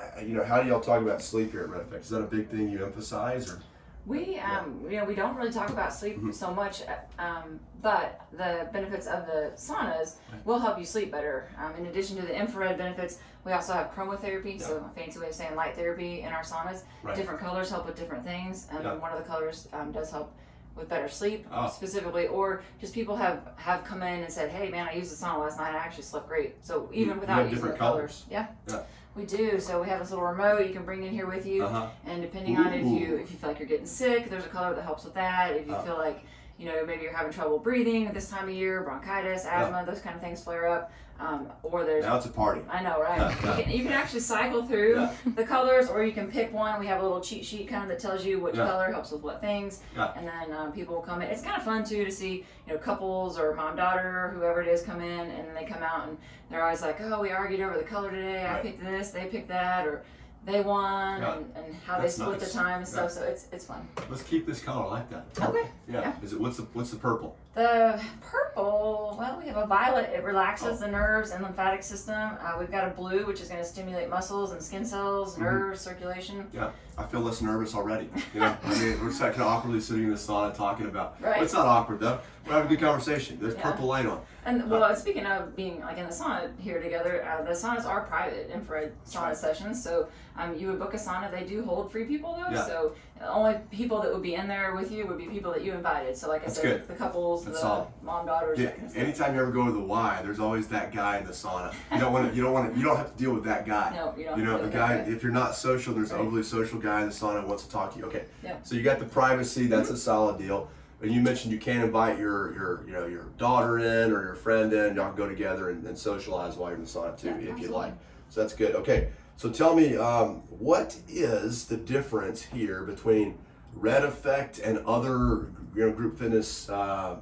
[0.01, 2.20] uh, you know how do y'all talk about sleep here at red effect is that
[2.20, 3.61] a big thing you emphasize or
[4.05, 6.35] We, um, you know, we don't really talk about sleep Mhm.
[6.35, 6.83] so much,
[7.20, 11.46] um, but the benefits of the saunas will help you sleep better.
[11.57, 15.29] Um, in addition to the infrared benefits, we also have chromotherapy, so a fancy way
[15.29, 16.83] of saying light therapy in our saunas.
[17.05, 17.14] Right.
[17.14, 18.94] Different colors help with different things, and Yeah.
[18.96, 20.35] one of the colors um, does help
[20.74, 21.68] with better sleep Ah.
[21.68, 25.24] specifically, or just people have have come in and said, "Hey, man, I used the
[25.26, 25.74] sauna last night.
[25.74, 28.26] I actually slept great." So even you without using different the colors, colors.
[28.30, 28.46] yeah.
[28.68, 28.82] Yeah.
[29.14, 29.61] We do.
[29.61, 31.64] So we have this little remote you can bring in here with you.
[31.64, 34.48] uh-huh And depending on if you if you feel like you're getting sick, there's a
[34.48, 35.54] color that helps with that.
[35.56, 35.82] If you Oh.
[35.82, 36.24] feel like
[36.62, 40.01] you know maybe you're having trouble breathing at this time of year, bronchitis, asthma, those
[40.01, 43.31] kind of things flare up, um, or there's now it's a party I know, right?
[43.59, 45.12] You, can, you can actually cycle through Yeah.
[45.35, 46.79] the colors, or you can pick one.
[46.79, 48.66] We have a little cheat sheet kind of that tells you which Yeah.
[48.66, 50.12] color helps with what things, Yeah.
[50.16, 51.29] and then um, people will come in.
[51.31, 54.62] It's kind of fun too to see you know couples or mom daughter or whoever
[54.62, 56.16] it is come in, and they come out and
[56.48, 58.46] they're always like, "Oh, we argued over the color today.
[58.48, 60.05] I picked this, they picked that," or
[60.44, 61.37] they won Yeah.
[61.37, 62.52] and, and how That's they split nice.
[62.52, 63.11] the time and stuff.
[63.12, 63.87] So it's it's fun.
[64.11, 64.88] Let's keep this color.
[64.88, 65.26] Like that.
[65.40, 65.68] Okay.
[65.88, 66.00] Yeah.
[66.00, 66.12] Yeah.
[66.22, 67.37] Is it what's the what's the purple?
[67.55, 70.09] The purple, well, we have a violet.
[70.15, 72.15] It relaxes the nerves and lymphatic system.
[72.41, 75.43] Uh, we've got a blue, which is going to stimulate muscles and skin cells, Mm-hmm.
[75.45, 76.47] nerves, circulation.
[76.55, 76.71] Yeah.
[76.97, 78.09] I feel less nervous already.
[78.35, 81.21] You know, I mean, we're just kind of awkwardly sitting in the sauna talking about.
[81.21, 81.43] Right.
[81.43, 82.21] It's not awkward though.
[82.47, 83.38] We're having a good conversation.
[83.41, 83.62] There's Yeah.
[83.62, 84.21] purple light on.
[84.45, 88.03] And well, speaking of being like in the sauna here together, uh, the saunas are
[88.03, 89.37] private infrared sauna right.
[89.37, 89.83] sessions.
[89.83, 91.31] So um, you would book a sauna.
[91.31, 92.55] They do hold free people though.
[92.55, 92.67] Yeah.
[92.67, 95.62] So the only people that would be in there with you would be people that
[95.64, 96.16] you invited.
[96.16, 96.88] So like I That's said, good.
[96.88, 97.88] the couples, That's the solid.
[98.03, 98.59] mom daughters.
[98.59, 99.03] Yeah, that kind of stuff.
[99.05, 101.72] anytime you ever go to the Y, there's always that guy in the sauna.
[101.92, 102.35] You don't want to.
[102.37, 102.79] You don't want to.
[102.79, 103.92] You don't have to deal with that guy.
[103.94, 104.96] No, you don't You have know, to the deal guy.
[104.96, 105.09] that.
[105.09, 106.27] If you're not social, there's an Right.
[106.27, 108.07] overly social guy in the sauna who wants to talk to you.
[108.07, 108.25] Okay.
[108.42, 108.57] Yeah.
[108.64, 109.66] So you got the privacy.
[109.66, 109.94] That's mm-hmm.
[109.94, 110.68] a solid deal.
[111.01, 114.35] And you mentioned you can invite your your you know your daughter in or your
[114.35, 114.96] friend in.
[114.96, 117.61] Y'all can go together and, and socialize while you're in the sauna too, Yeah, if
[117.61, 117.92] you like.
[118.31, 118.75] So that's good.
[118.77, 119.09] Okay.
[119.42, 123.38] So tell me, um, what is the difference here between
[123.74, 127.16] Red Effect and other you know group fitness uh,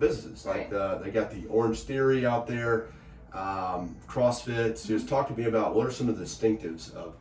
[0.00, 0.44] businesses?
[0.44, 2.88] Like the, they got the Orangetheory out there,
[3.32, 4.84] um, CrossFit.
[4.84, 7.14] Just talk to me about what are some of the distinctives of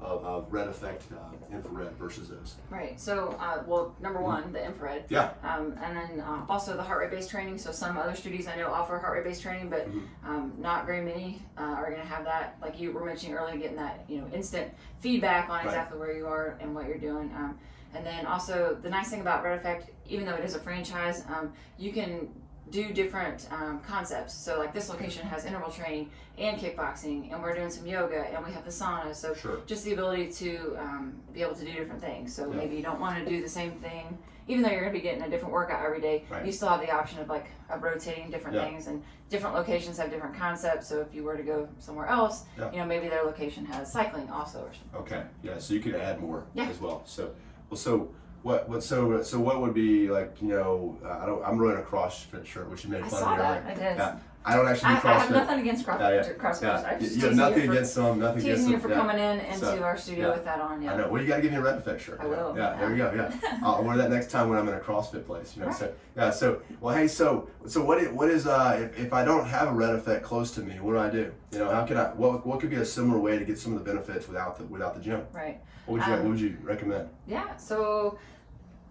[0.00, 2.56] of, of Red Effect uh, infrared versus those.
[2.70, 3.00] Right.
[3.00, 5.04] So, uh, well, number one, the infrared.
[5.08, 5.30] Yeah.
[5.42, 7.58] Um, and then uh, also the heart rate based training.
[7.58, 10.28] So some other studios I know offer heart rate based training, but Mm-hmm.
[10.28, 12.56] um, not very many uh, are going to have that.
[12.60, 15.66] Like you were mentioning earlier, getting that you know instant feedback on Right.
[15.66, 17.30] exactly where you are and what you're doing.
[17.36, 17.58] Um,
[17.94, 21.24] and then also the nice thing about Red Effect, even though it is a franchise,
[21.28, 22.28] um, you can
[22.70, 24.34] do different um, concepts.
[24.34, 28.44] So like this location has interval training and kickboxing, and we're doing some yoga, and
[28.44, 29.14] we have the sauna.
[29.14, 29.58] So Sure.
[29.66, 32.34] just the ability to um, be able to do different things.
[32.34, 32.56] So Yeah.
[32.56, 35.02] maybe you don't want to do the same thing, even though you're going to be
[35.02, 36.24] getting a different workout every day.
[36.28, 36.44] Right.
[36.44, 38.64] You still have the option of like of rotating different Yeah.
[38.64, 40.88] things, and different locations have different concepts.
[40.88, 42.70] So if you were to go somewhere else, Yeah.
[42.72, 45.00] you know maybe their location has cycling also or something.
[45.00, 45.22] Okay.
[45.42, 45.58] Yeah.
[45.58, 46.64] So you could add more Yeah.
[46.68, 47.02] as well.
[47.06, 47.30] So
[47.70, 47.78] well.
[47.78, 48.08] So
[48.46, 48.68] what?
[48.68, 48.82] What?
[48.82, 50.36] So so what would be like?
[50.40, 51.44] You know, uh, I don't.
[51.44, 53.66] I'm running a CrossFit shirt, which you made I fun saw of me that.
[53.66, 53.96] I did.
[53.98, 54.16] Yeah.
[54.48, 56.32] I don't actually I, do I have nothing against cross, Yeah, yeah.
[56.34, 56.62] CrossFit.
[56.62, 56.88] Yeah.
[56.88, 58.18] I You, just you have nothing you for, against them.
[58.20, 58.94] Nothing against teasing you for yeah.
[58.94, 60.34] coming in into So, our studio yeah.
[60.36, 60.82] with that on.
[60.82, 60.92] Yeah.
[60.92, 61.08] I know.
[61.08, 62.20] Well, you got to give me a red effect shirt.
[62.20, 62.78] I will, Yeah, yeah.
[62.78, 63.12] there you go.
[63.42, 65.56] Yeah, I'll wear that next time when I'm in a CrossFit place.
[65.56, 65.68] You know.
[65.68, 65.76] Right.
[65.76, 66.30] So yeah.
[66.30, 67.08] So well, hey.
[67.08, 68.78] So so what what is uh?
[68.84, 71.32] If, if I don't have a red effect close to me, what do I do?
[71.50, 72.14] You know, how can I?
[72.14, 74.64] What What could be a similar way to get some of the benefits without the
[74.66, 75.22] without the gym?
[75.32, 75.58] Right.
[75.86, 77.08] What would you Um, What would you recommend?
[77.26, 78.16] Yeah, so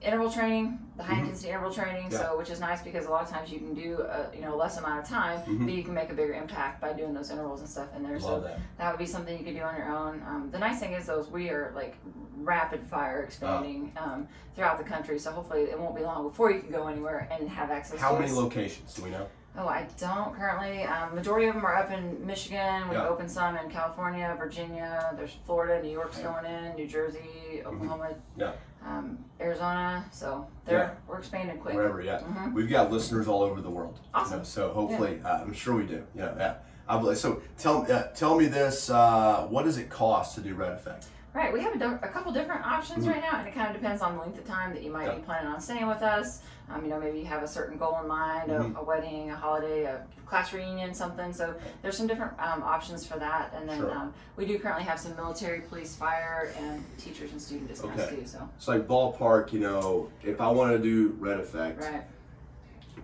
[0.05, 1.19] interval training, the high Mhm.
[1.21, 2.19] intensity interval training, Yeah.
[2.19, 4.55] so which is nice because a lot of times you can do a you know
[4.55, 5.65] less amount of time, Mhm.
[5.65, 8.13] but you can make a bigger impact by doing those intervals and stuff in there.
[8.13, 8.59] Love so that.
[8.77, 10.21] that would be something you could do on your own.
[10.27, 11.95] Um, the nice thing is those we are like
[12.37, 16.59] rapid fire expanding um, throughout the country, so hopefully it won't be long before you
[16.61, 17.99] can go anywhere and have access.
[17.99, 18.37] How to many us.
[18.37, 19.25] locations do we know?
[19.57, 20.83] Oh, I don't currently.
[20.83, 22.89] Um, majority of them are up in Michigan.
[22.89, 23.07] We've Yeah.
[23.07, 25.13] opened some in California, Virginia.
[25.15, 26.25] There's Florida, New York's Yeah.
[26.33, 28.51] going in, New Jersey, Oklahoma, Yeah.
[28.85, 30.05] Um, Arizona.
[30.11, 31.75] So they're we're expanding quick.
[31.75, 32.19] Wherever, yeah.
[32.19, 32.53] Mhm.
[32.53, 33.99] We've got listeners all over the world.
[34.03, 34.39] you Awesome.
[34.39, 36.03] know, so hopefully, uh, I'm sure we do.
[36.15, 36.55] Yeah, yeah.
[36.87, 40.53] I believe, so tell uh, tell me this: uh, What does it cost to do
[40.53, 41.07] Red Effect?
[41.33, 43.11] Right, we have a, a couple different options Mhm.
[43.11, 45.13] right now, and it kind of depends on the length of time that you might
[45.13, 46.41] be planning on staying with us.
[46.69, 48.75] Um, you know, maybe you have a certain goal in mind, Mhm.
[48.75, 51.31] a, a wedding, a holiday, a class reunion, something.
[51.31, 53.53] So there's some different um, options for that.
[53.55, 53.91] And then Sure.
[53.91, 58.15] um, we do currently have some military, police, fire, and teachers and student discounts Okay.
[58.15, 58.25] too.
[58.25, 62.03] So So like ballpark, you know, if I want to do Red Effect, right.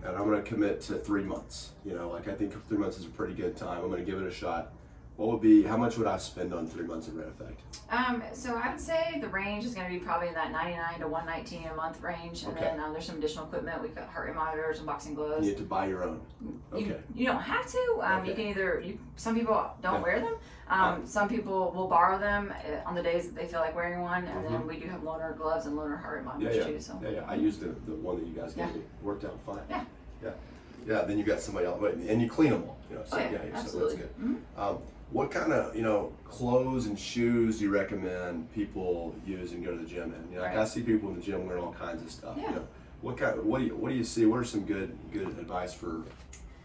[0.04, 2.98] and I'm going to commit to three months, you know, like I think three months
[2.98, 3.82] is a pretty good time.
[3.82, 4.72] I'm going to give it a shot.
[5.22, 5.62] What would be?
[5.62, 7.60] How much would I spend on three months of Red Effect?
[7.90, 10.98] Um, so I would say the range is going to be probably in that 99
[10.98, 12.62] to 119 a month range, and Okay.
[12.64, 13.80] then um, there's some additional equipment.
[13.80, 15.46] We've got heart rate monitors and boxing gloves.
[15.46, 16.20] You have to buy your own.
[16.40, 16.96] You, Okay.
[17.14, 17.98] you don't have to.
[18.02, 18.80] Um, You can either.
[18.84, 20.00] You, some people don't Yeah.
[20.02, 20.34] wear them.
[20.68, 24.00] Um, Some people will borrow them uh, on the days that they feel like wearing
[24.00, 26.40] one, and then we do have loaner gloves and loaner heart rate Mm-hmm.
[26.42, 26.80] Yeah, monitors yeah, too.
[26.80, 27.24] So yeah, yeah.
[27.28, 28.72] I used the, the one that you guys gave Yeah.
[28.72, 28.82] me.
[29.02, 29.60] Worked out fine.
[29.70, 29.84] Yeah.
[30.24, 30.30] yeah,
[30.84, 31.02] yeah.
[31.02, 32.76] Then you got somebody else, and you clean them all.
[32.90, 33.96] You know, so oh yeah, yeah, so absolutely.
[33.96, 34.26] that's good.
[34.58, 34.78] Mhm.
[35.12, 39.72] What kind of you know clothes and shoes do you recommend people use and go
[39.72, 40.32] to the gym in?
[40.32, 42.36] You know, like I see people in the gym wearing all kinds of stuff.
[42.38, 42.48] Yeah.
[42.48, 42.68] You know,
[43.02, 43.42] what kind?
[43.44, 44.24] What do you What do you see?
[44.24, 46.02] What are some good good advice for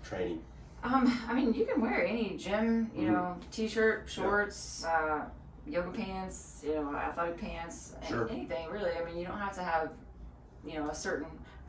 [0.04, 0.42] training?
[0.84, 3.12] Um, I mean, you can wear any gym, you Mhm.
[3.12, 5.26] know, t-shirt, shorts, uh,
[5.66, 8.30] yoga pants, you know, athletic pants, Sure.
[8.30, 8.92] anything really.
[8.96, 9.92] I mean, you don't have to have,
[10.64, 11.28] you know, a certain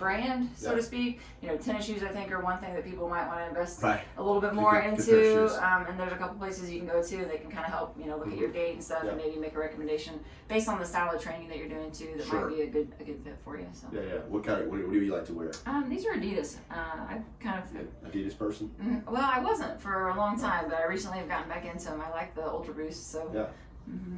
[0.08, 0.76] brand, so Yeah.
[0.76, 1.20] to speak.
[1.42, 3.82] You know, tennis shoes I think are one thing that people might want to invest
[3.82, 4.00] Right.
[4.16, 5.02] a little bit more of into.
[5.04, 5.54] shoes.
[5.56, 7.96] Um, and there's a couple places you can go to that can kind of help,
[7.98, 10.78] you know, look at your gait and stuff, and maybe make a recommendation based on
[10.78, 12.14] the style of training that you're doing too.
[12.16, 12.48] That Sure.
[12.48, 13.66] might be a good a good fit for you.
[13.72, 14.14] So, Yeah, yeah.
[14.28, 15.50] What kind of what, do- what do you like to wear?
[15.66, 16.56] um, these are Adidas.
[16.70, 18.70] Uh, I kind of Adidas person.
[18.80, 19.04] Mhm.
[19.10, 22.00] Well, I wasn't for a long time, but I recently have gotten back into them.
[22.00, 23.46] I like the Ultra Boost, so Yeah.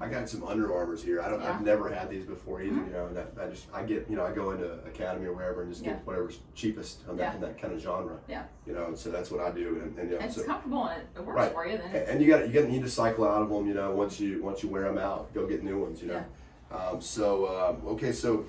[0.01, 1.21] I got some Under Armours here.
[1.23, 1.41] I don't.
[1.43, 1.67] I've Mm-hmm.
[1.67, 1.75] Yeah.
[1.75, 1.83] Mm-hmm.
[1.85, 2.75] never had these before either.
[2.75, 5.33] You know, and that, I just I get you know I go into Academy or
[5.33, 5.93] wherever and just Yeah.
[5.93, 7.35] get whatever's cheapest on that Yeah.
[7.37, 8.19] in that kind of genre.
[8.29, 8.43] Yeah.
[8.67, 9.81] You know, and so that's what I do.
[9.83, 11.53] And, and you know, It's so, comfortable and it, works Right.
[11.53, 11.79] for you.
[11.79, 13.67] Then and and you got you got need to cycle out of them.
[13.69, 16.03] You know, once you once you wear them out, go get new ones.
[16.03, 16.25] You know.
[16.73, 17.47] Um, so
[17.81, 18.47] um, okay, so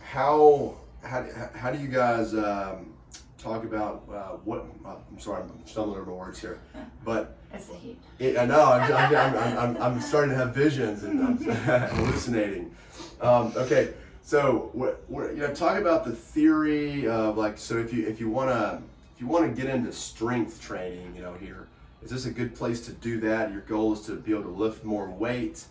[0.00, 2.94] how how how do you guys um,
[3.38, 4.64] talk about uh, what?
[4.84, 6.58] Uh, I'm sorry, I'm stumbling over my words here,
[7.04, 7.36] but.
[7.52, 7.98] It's the heat.
[8.18, 8.64] It, I know.
[8.64, 11.36] I'm, I'm, I'm, I'm, I'm starting to have visions and I'm
[11.96, 12.74] hallucinating.
[13.20, 17.58] Um, okay, so what, what, you know, talk about the theory of like.
[17.58, 18.82] So if you if you want to
[19.14, 21.66] if you want to get into strength training, you know, here
[22.02, 23.52] is this a good place to do that?
[23.52, 25.64] Your goal is to be able to lift more weight.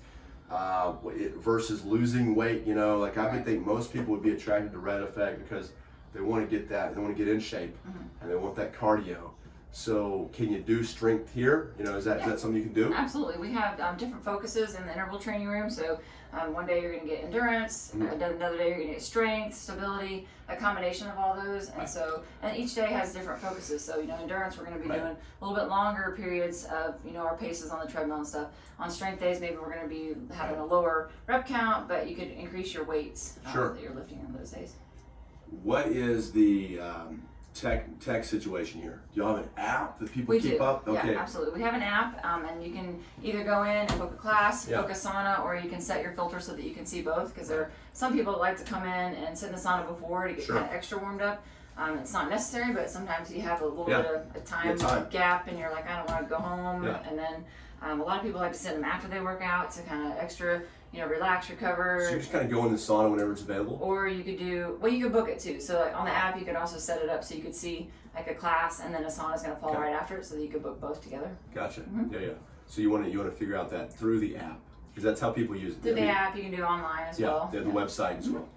[0.52, 0.94] Uh,
[1.38, 4.80] versus losing weight, you know, like I would think most people would be attracted to
[4.80, 5.74] Red Effect because
[6.12, 7.78] they want to get that, they want to get in shape,
[8.20, 9.30] and they want that cardio.
[9.72, 11.74] So, can you do strength here?
[11.78, 12.92] You know, is that is that something you can do?
[12.94, 13.38] Absolutely.
[13.38, 15.70] We have um, different focuses in the interval training room.
[15.70, 16.00] So
[16.34, 18.12] um, one day you're going to get endurance, Mhm.
[18.12, 21.70] uh, another day you're going to get strength, stability, a combination of all those.
[21.70, 21.90] And Right.
[21.90, 23.84] so, and each day has different focuses.
[23.84, 25.00] So, you know, endurance, we're going to be Right.
[25.02, 28.28] doing a little bit longer periods of, you know, our paces on the treadmill and
[28.28, 28.50] stuff.
[28.80, 32.16] On strength days, maybe we're going to be having a lower rep count, but you
[32.16, 33.74] could increase your weights um, Sure.
[33.76, 34.74] that you're lifting on those days.
[35.64, 37.22] What is the um,
[37.60, 39.02] tech tech situation here?
[39.14, 40.64] Do y'all have an app that people We keep do.
[40.64, 40.88] up?
[40.88, 41.12] Okay.
[41.14, 41.56] Yeah, absolutely.
[41.60, 44.68] We have an app, um, and you can either go in and book a class,
[44.68, 44.82] Yeah.
[44.82, 47.34] book a sauna, or you can set your filter so that you can see both.
[47.34, 49.88] Because there are some people that like to come in and sit in the sauna
[49.88, 50.56] before to get Sure.
[50.56, 51.44] kind of extra warmed up.
[51.78, 54.02] Um, it's not necessary, but sometimes you have a little Yeah.
[54.02, 55.08] bit of a time, time.
[55.10, 56.84] gap, and you're like, I don't want to go home.
[56.84, 57.00] Yeah.
[57.08, 57.46] And then
[57.82, 60.12] um, a lot of people like to sit them after they work out to kind
[60.12, 62.04] of extra, you know, relax, recover.
[62.06, 63.78] So you just kind of go in the sauna whenever it's available.
[63.82, 64.92] Or you could do well.
[64.92, 65.60] You could book it too.
[65.60, 67.90] So like on the app, you could also set it up so you could see
[68.16, 69.80] like a class, and then a sauna is going to fall Okay.
[69.82, 71.30] right after it, so that you could book both together.
[71.54, 71.82] Gotcha.
[71.82, 72.14] Mm-hmm.
[72.14, 72.28] Yeah, yeah.
[72.66, 74.60] So you want to you want to figure out that through the app
[74.92, 75.82] because that's how people use it.
[75.84, 77.52] Through I the app, you can do online as Yeah, well.
[77.54, 78.48] yeah, the website as well.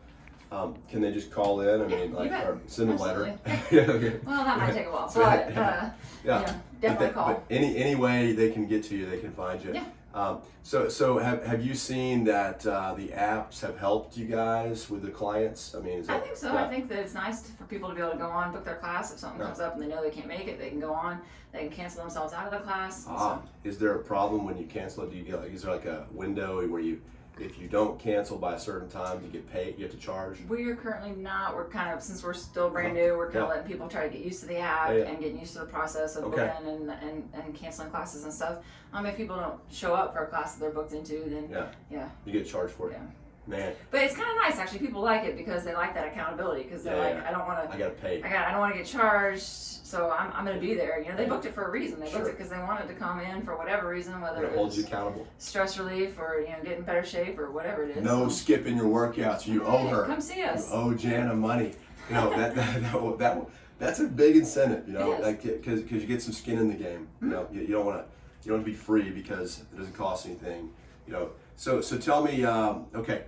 [0.51, 1.81] Um, can they just call in?
[1.81, 3.39] I mean, like, or send a letter.
[3.71, 3.81] Yeah.
[3.83, 4.19] Okay.
[4.27, 5.91] Well, that might take a while, but uh,
[6.25, 6.55] yeah.
[6.81, 7.27] definitely that- call.
[7.29, 9.73] But any any way they can get to you, they can find you.
[9.75, 9.85] Yeah.
[10.15, 14.91] Um, so so have, have you seen that uh, the apps have helped you guys
[14.91, 15.75] with the clients?
[15.75, 16.53] I mean, is I think so.
[16.53, 16.65] yeah.
[16.65, 18.65] I think that it's nice to- for people to be able to go on, book
[18.65, 19.13] their class.
[19.13, 19.47] If something Yeah.
[19.47, 21.21] comes up and they know they can't make it, they can go on.
[21.53, 23.05] They can cancel themselves out of the class.
[23.09, 25.11] Ah, is there a problem when you cancel it?
[25.11, 27.01] Do you get like, is there like a window where you,
[27.41, 30.39] if you don't cancel by a certain time, you get paid, you have to charge?
[30.49, 31.55] We're currently not.
[31.57, 33.17] We're kind of since we're still brand new.
[33.17, 33.43] We're kind Yeah.
[33.45, 35.05] of letting people try to get used to the app Yeah, yeah.
[35.05, 36.53] and getting used to the process of Okay.
[36.59, 38.59] booking and, and, and canceling classes and stuff.
[38.93, 41.67] Um, if people don't show up for a class that they're booked into, then Yeah.
[41.91, 42.09] yeah.
[42.25, 42.93] You get charged for it.
[42.95, 43.07] Yeah.
[43.47, 44.79] Man, But it's kind of nice actually.
[44.79, 47.29] People like it because they like that accountability because they're Yeah, like, yeah.
[47.29, 48.23] I don't want to I gotta pay.
[48.23, 48.47] I got.
[48.47, 51.01] I don't want to get charged, so I'm, I'm going to be there.
[51.03, 51.99] You know, they booked it for a reason.
[51.99, 54.57] They booked it because they wanted to come in for whatever reason, whether It it
[54.57, 55.27] holds you accountable.
[55.39, 58.05] stress relief or you know getting better shape or whatever it is.
[58.05, 59.47] No So, skipping your workouts.
[59.47, 60.07] You owe her.
[60.07, 60.71] Come see us.
[60.71, 61.73] You owe Jana money.
[62.09, 63.47] You know that that, that, that
[63.81, 64.87] that's a big incentive.
[64.87, 67.09] You know, like because because you get some skin in the game.
[67.21, 67.31] You mm-hmm.
[67.31, 68.05] know, you, you don't want to
[68.45, 70.71] you don't want to be free because it doesn't cost anything.
[71.07, 73.25] You know, so so tell me, um, okay,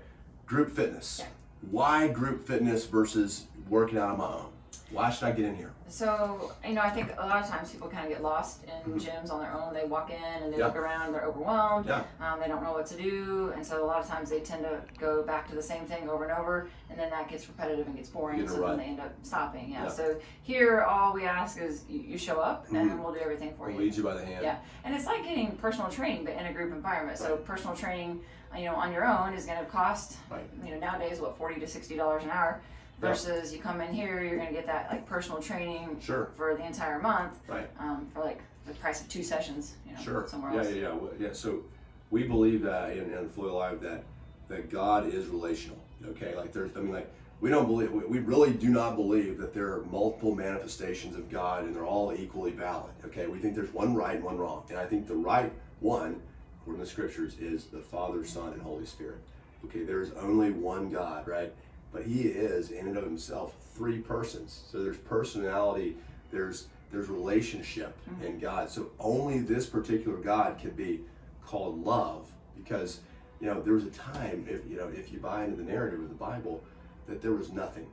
[0.46, 1.18] group fitness.
[1.20, 1.26] Yeah.
[1.70, 4.53] Why group fitness versus working out on my own?
[4.90, 5.72] Why should I get in here?
[5.88, 8.92] So you know, I think a lot of times people kind of get lost in
[8.94, 9.74] gyms on their own.
[9.74, 10.58] They walk in and they Mm-hmm.
[10.60, 10.66] Yeah.
[10.66, 11.86] look around, they're overwhelmed.
[11.86, 12.04] Yeah.
[12.20, 14.62] Um, they don't know what to do, and so a lot of times they tend
[14.64, 17.86] to go back to the same thing over and over, and then that gets repetitive
[17.86, 18.40] and gets boring.
[18.40, 18.70] Get So rut.
[18.70, 19.70] then they end up stopping.
[19.70, 19.84] Yeah.
[19.84, 19.88] Yeah.
[19.90, 23.54] So here, all we ask is you, you show up, and then we'll do everything
[23.56, 23.78] for I'll you.
[23.80, 24.42] lead you by the hand.
[24.42, 27.18] Yeah, and it's like getting personal training, but in a group environment.
[27.18, 28.20] So personal training,
[28.56, 30.48] you know, on your own is going to cost, Right.
[30.64, 32.60] you know, nowadays what forty to sixty dollars an hour.
[33.00, 36.30] Versus you come in here, you're going to get that like personal training Sure.
[36.36, 37.68] for the entire month, Right.
[37.78, 40.26] um, for like the price of two sessions, you know, Sure.
[40.26, 40.68] somewhere yeah, else.
[40.70, 41.32] yeah, yeah, Well, yeah.
[41.32, 41.62] So
[42.10, 44.04] we believe that in, in Fully Alive that
[44.48, 45.78] that God is relational.
[46.06, 49.38] Okay, like there's, I mean, like we don't believe, we, we really do not believe
[49.38, 52.92] that there are multiple manifestations of God and they're all equally valid.
[53.06, 56.20] Okay, we think there's one right and one wrong, and I think the right one,
[56.60, 59.18] according to the scriptures, is the Father, Son, and Holy Spirit.
[59.64, 61.52] Okay, there is only one God, right?
[61.94, 64.64] But He is in and of Himself three persons.
[64.70, 65.96] So there's personality,
[66.30, 68.24] there's there's relationship mm-hmm.
[68.24, 68.70] in God.
[68.70, 71.00] So only this particular God can be
[71.44, 73.00] called love because
[73.40, 76.00] you know there was a time if you know if you buy into the narrative
[76.00, 76.62] of the Bible
[77.06, 77.86] that there was nothing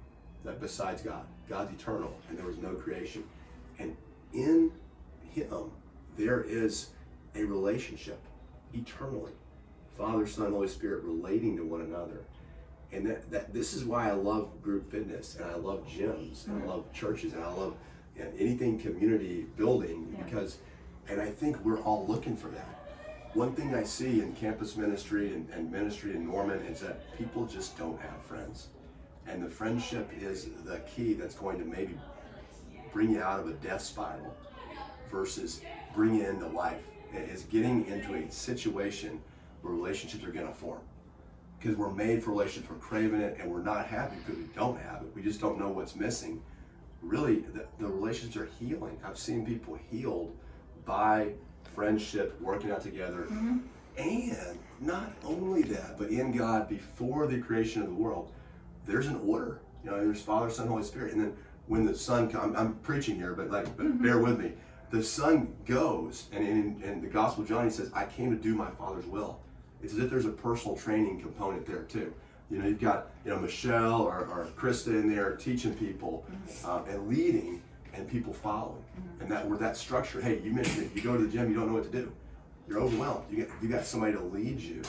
[0.43, 1.25] that besides God.
[1.47, 3.23] God's eternal and there was no creation.
[3.79, 3.95] And
[4.33, 4.71] in
[5.29, 5.71] him
[6.17, 6.89] there is
[7.35, 8.19] a relationship
[8.73, 9.31] eternally.
[9.97, 12.21] Father, Son, Holy Spirit relating to one another.
[12.93, 16.61] And that, that this is why I love group fitness and I love gyms and
[16.61, 17.75] I love churches and I love
[18.17, 20.23] you know, anything community building Yeah.
[20.25, 20.57] because
[21.07, 22.77] and I think we're all looking for that.
[23.33, 27.45] one thing I see in campus ministry and, and ministry in Norman is that people
[27.45, 28.67] just don't have friends.
[29.25, 31.97] And the friendship is the key that's going to maybe
[32.91, 34.35] bring you out of a death spiral
[35.09, 35.61] versus
[35.95, 36.81] bring you into life.
[37.13, 39.21] It is getting into a situation
[39.61, 40.81] where relationships are going to form.
[41.61, 44.79] Because we're made for relationships, we're craving it, and we're not happy because we don't
[44.79, 45.11] have it.
[45.13, 46.41] We just don't know what's missing.
[47.03, 48.99] Really, the, the relationships are healing.
[49.05, 50.35] I've seen people healed
[50.85, 51.33] by
[51.75, 53.59] friendship, working out together, mm-hmm.
[53.97, 58.31] and not only that, but in God before the creation of the world,
[58.87, 59.61] there's an order.
[59.83, 61.33] You know, there's Father, Son, Holy Spirit, and then
[61.67, 64.03] when the Son comes, I'm, I'm preaching here, but like, but mm-hmm.
[64.03, 64.53] bear with me.
[64.89, 68.35] The Son goes, and in, in the Gospel of John, he says, "I came to
[68.35, 69.39] do my Father's will."
[69.83, 72.13] It's as if there's a personal training component there too.
[72.49, 76.25] You know, you've got you know Michelle or, or Krista in there teaching people
[76.65, 77.61] uh, and leading,
[77.93, 78.83] and people following,
[79.19, 80.21] and that where that structure.
[80.21, 80.95] Hey, you mentioned it.
[80.95, 82.11] You go to the gym, you don't know what to do.
[82.67, 83.23] You're overwhelmed.
[83.31, 84.81] You get you got somebody to lead you,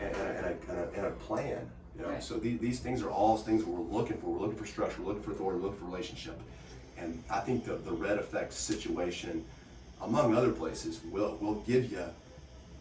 [0.00, 1.68] and, and, a, and, a, and, a, and a plan.
[1.96, 2.22] You know, Right.
[2.22, 4.26] so these, these things are all things we're looking for.
[4.26, 5.00] We're looking for structure.
[5.00, 5.58] We're looking for authority.
[5.58, 6.38] We're looking for relationship,
[6.98, 9.42] and I think the the red effect situation,
[10.02, 12.04] among other places, will will give you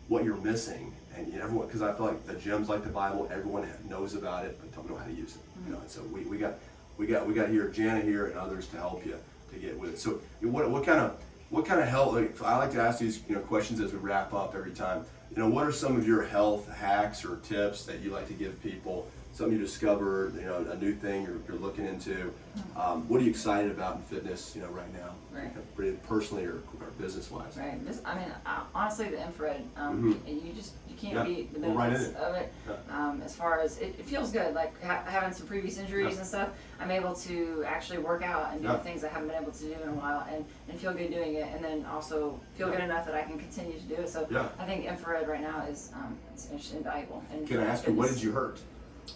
[0.10, 0.94] what you're missing.
[1.16, 4.16] And you know, everyone, because I feel like the gyms like the Bible, everyone knows
[4.16, 5.42] about it, but don't know how to use it.
[5.56, 5.72] You mm-hmm.
[5.74, 6.56] know, and so we, we got
[6.98, 9.18] we got we got here Jana here and others to help you
[9.52, 10.00] to get with it.
[10.00, 11.18] So what what kind of
[11.50, 12.14] what kind of health?
[12.14, 15.06] Like, I like to ask these you know questions as we wrap up every time.
[15.32, 18.34] You know, what are some of your health hacks or tips that you like to
[18.34, 19.08] give people?
[19.36, 22.32] Something you discover, you know, a new thing you're, you're looking into.
[22.78, 25.10] Um, what are you excited about in fitness, you know, right now?
[25.34, 26.02] Right.
[26.08, 27.58] Personally or, or business wise?
[27.58, 27.86] Right.
[27.86, 31.30] This, I mean, uh, honestly, the infrared, um, you just you can't Mm-hmm.
[31.30, 32.16] Yeah, beat the right benefits it.
[32.16, 32.54] of it.
[32.90, 36.20] Um, as far as it, it feels good, like ha- having some previous injuries Yeah.
[36.20, 38.78] and stuff, I'm able to actually work out and do Yeah.
[38.78, 41.36] things I haven't been able to do in a while, and, and feel good doing
[41.36, 42.76] it, and then also feel Yeah.
[42.76, 44.10] good enough that I can continue to do it.
[44.10, 44.48] So Yeah.
[44.58, 47.22] I think infrared right now is um, it's, it's invaluable.
[47.34, 48.60] And Can I ask you, what did you hurt?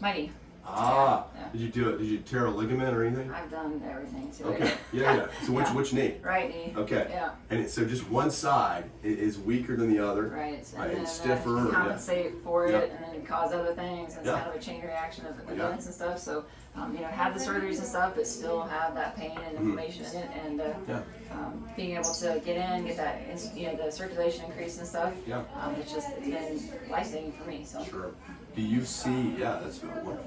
[0.01, 0.31] My knee.
[0.71, 1.49] Ah, Yeah.
[1.51, 1.97] did you do it?
[1.97, 3.31] Did you tear a ligament or anything?
[3.31, 4.77] I've done everything to Okay, it.
[4.93, 5.25] yeah, yeah.
[5.47, 5.73] So which Yeah.
[5.73, 6.17] which knee?
[6.21, 6.73] Right knee.
[6.77, 7.07] Okay.
[7.09, 7.31] Yeah.
[7.49, 10.27] And it, so just one side i- is weaker than the other.
[10.27, 11.71] Right, Right, and then it's uh, stiffer, you yeah.
[11.73, 12.81] compensate for it, Yeah.
[12.95, 14.15] and then it cause other things.
[14.15, 14.33] It's Yeah.
[14.41, 15.53] kind of a chain reaction of Yeah.
[15.53, 16.19] events and stuff.
[16.19, 19.57] So, um, you know, had the surgeries and stuff, but still have that pain and
[19.57, 20.91] inflammation in it, and uh, Mm-hmm.
[20.91, 21.01] Yeah.
[21.31, 24.87] um, being able to get in, get that, ins- you know, the circulation increase and
[24.87, 25.13] stuff.
[25.25, 25.41] Yeah.
[25.59, 27.63] Um, it's just it's been life saving for me.
[27.65, 27.83] So.
[27.85, 28.11] Sure.
[28.60, 29.36] Do you see?
[29.38, 30.22] Yeah, that's wonderful.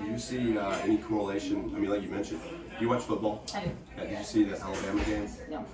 [0.00, 1.72] Do you see uh, any correlation?
[1.74, 2.40] I mean, like you mentioned,
[2.78, 3.44] do you watch football?
[3.52, 3.70] I do.
[3.98, 5.28] Yeah, did you see the Alabama game?
[5.50, 5.66] No.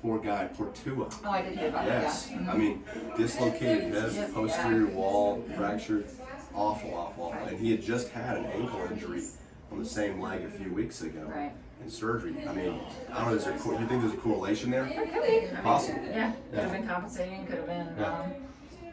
[0.00, 1.06] Poor guy, poor Tua.
[1.26, 2.40] Oh, I did hear about Yes, it.
[2.40, 2.50] Yeah.
[2.52, 2.82] I mean
[3.18, 4.08] dislocated Yeah.
[4.08, 6.06] hip, posterior wall fractured,
[6.54, 7.46] awful, awful, awful.
[7.46, 9.24] And he had just had an ankle injury
[9.70, 11.52] on the same leg a few weeks ago Right.
[11.84, 12.36] in surgery.
[12.48, 12.80] I mean,
[13.12, 13.34] I don't know.
[13.36, 13.58] Is there?
[13.58, 14.86] cor- You think there's a correlation there?
[14.86, 15.62] It could be.
[15.62, 16.00] Possible.
[16.08, 16.32] Yeah.
[16.52, 17.44] Could have been compensating.
[17.44, 17.88] Could have been.
[17.98, 18.18] Yeah.
[18.18, 18.32] Um,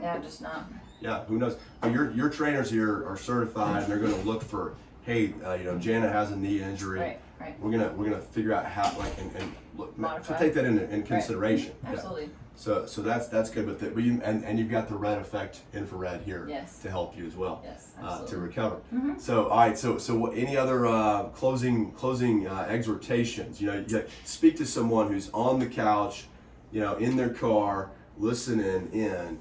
[0.01, 0.65] yeah, just not.
[1.05, 1.55] Yeah, who knows?
[1.81, 5.53] But your your trainers here are certified, and they're going to look for, hey, uh,
[5.53, 6.99] you know, Jana has a knee injury.
[6.99, 7.19] Right.
[7.39, 7.59] Right.
[7.59, 10.33] We're gonna we're gonna figure out how like and, and look, Modify.
[10.33, 11.73] to take that into in consideration.
[11.83, 11.89] Yeah.
[11.91, 12.29] Absolutely.
[12.55, 13.65] So so that's that's good.
[13.67, 16.79] But, the, but you, and and you've got the red effect infrared here Yes.
[16.79, 17.61] to help you as well.
[17.65, 18.77] Yes, Uh, to recover.
[19.19, 19.77] So all right.
[19.77, 23.59] So so what, any other uh, closing closing uh, exhortations?
[23.61, 26.25] You know, you speak to someone who's on the couch,
[26.71, 29.39] you know, in their car, listening in.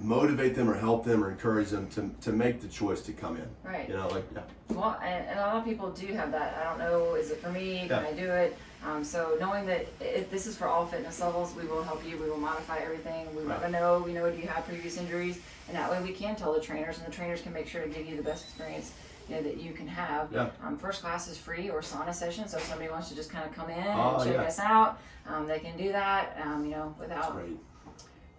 [0.00, 3.36] Motivate them or help them or encourage them to, to make the choice to come
[3.36, 3.48] in.
[3.64, 3.88] Right.
[3.88, 4.42] You know, like yeah.
[4.68, 6.54] Well, and, and a lot of people do have that.
[6.60, 7.86] I don't know, is it for me?
[7.88, 8.08] Can Yeah.
[8.08, 8.56] I do it?
[8.84, 12.18] Um, so knowing that it, this is for all fitness levels, we will help you.
[12.18, 13.26] We will modify everything.
[13.34, 13.66] We want Right.
[13.66, 15.40] to know, you know, do you have previous injuries?
[15.68, 17.88] And that way we can tell the trainers, and the trainers can make sure to
[17.88, 18.92] give you the best experience.
[19.28, 20.30] You know, that you can have.
[20.32, 20.50] Yeah.
[20.62, 22.46] Um, first class is free or sauna session.
[22.46, 24.42] So if somebody wants to just kind of come in Oh, and check yeah.
[24.42, 26.38] us out, um, they can do that.
[26.44, 27.42] Um, you know, That's without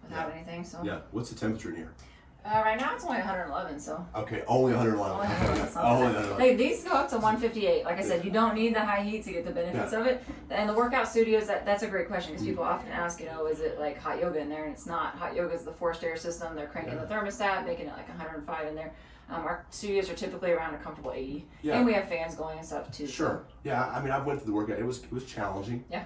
[0.08, 0.16] great.
[0.16, 0.34] without Yeah.
[0.34, 0.64] anything.
[0.64, 0.98] So Yeah.
[1.12, 1.92] What's the temperature in here?
[2.44, 3.78] uh, right now it's only 111.
[3.78, 5.12] So Okay, only 111.
[5.16, 6.38] Only 111, Only 111.
[6.38, 7.84] They, these go up to 158.
[7.84, 10.24] Like I said, you don't need the high heat to get the benefits of it.
[10.50, 13.46] And the workout studios, that, that's a great question because people often ask, you know,
[13.46, 14.64] is it like hot yoga in there?
[14.64, 15.14] And it's not.
[15.16, 16.54] Hot yoga is the forced air system.
[16.54, 18.92] They're cranking the thermostat, making it like 105 in there.
[19.30, 21.46] Um, our studios are typically around a comfortable 80.
[21.60, 21.76] Yeah.
[21.76, 23.06] And we have fans going and stuff too.
[23.06, 23.42] so- Sure.
[23.62, 23.84] Yeah.
[23.94, 24.78] I mean, I've went through the workout.
[24.78, 25.84] It was it was challenging.
[25.90, 26.04] Yeah.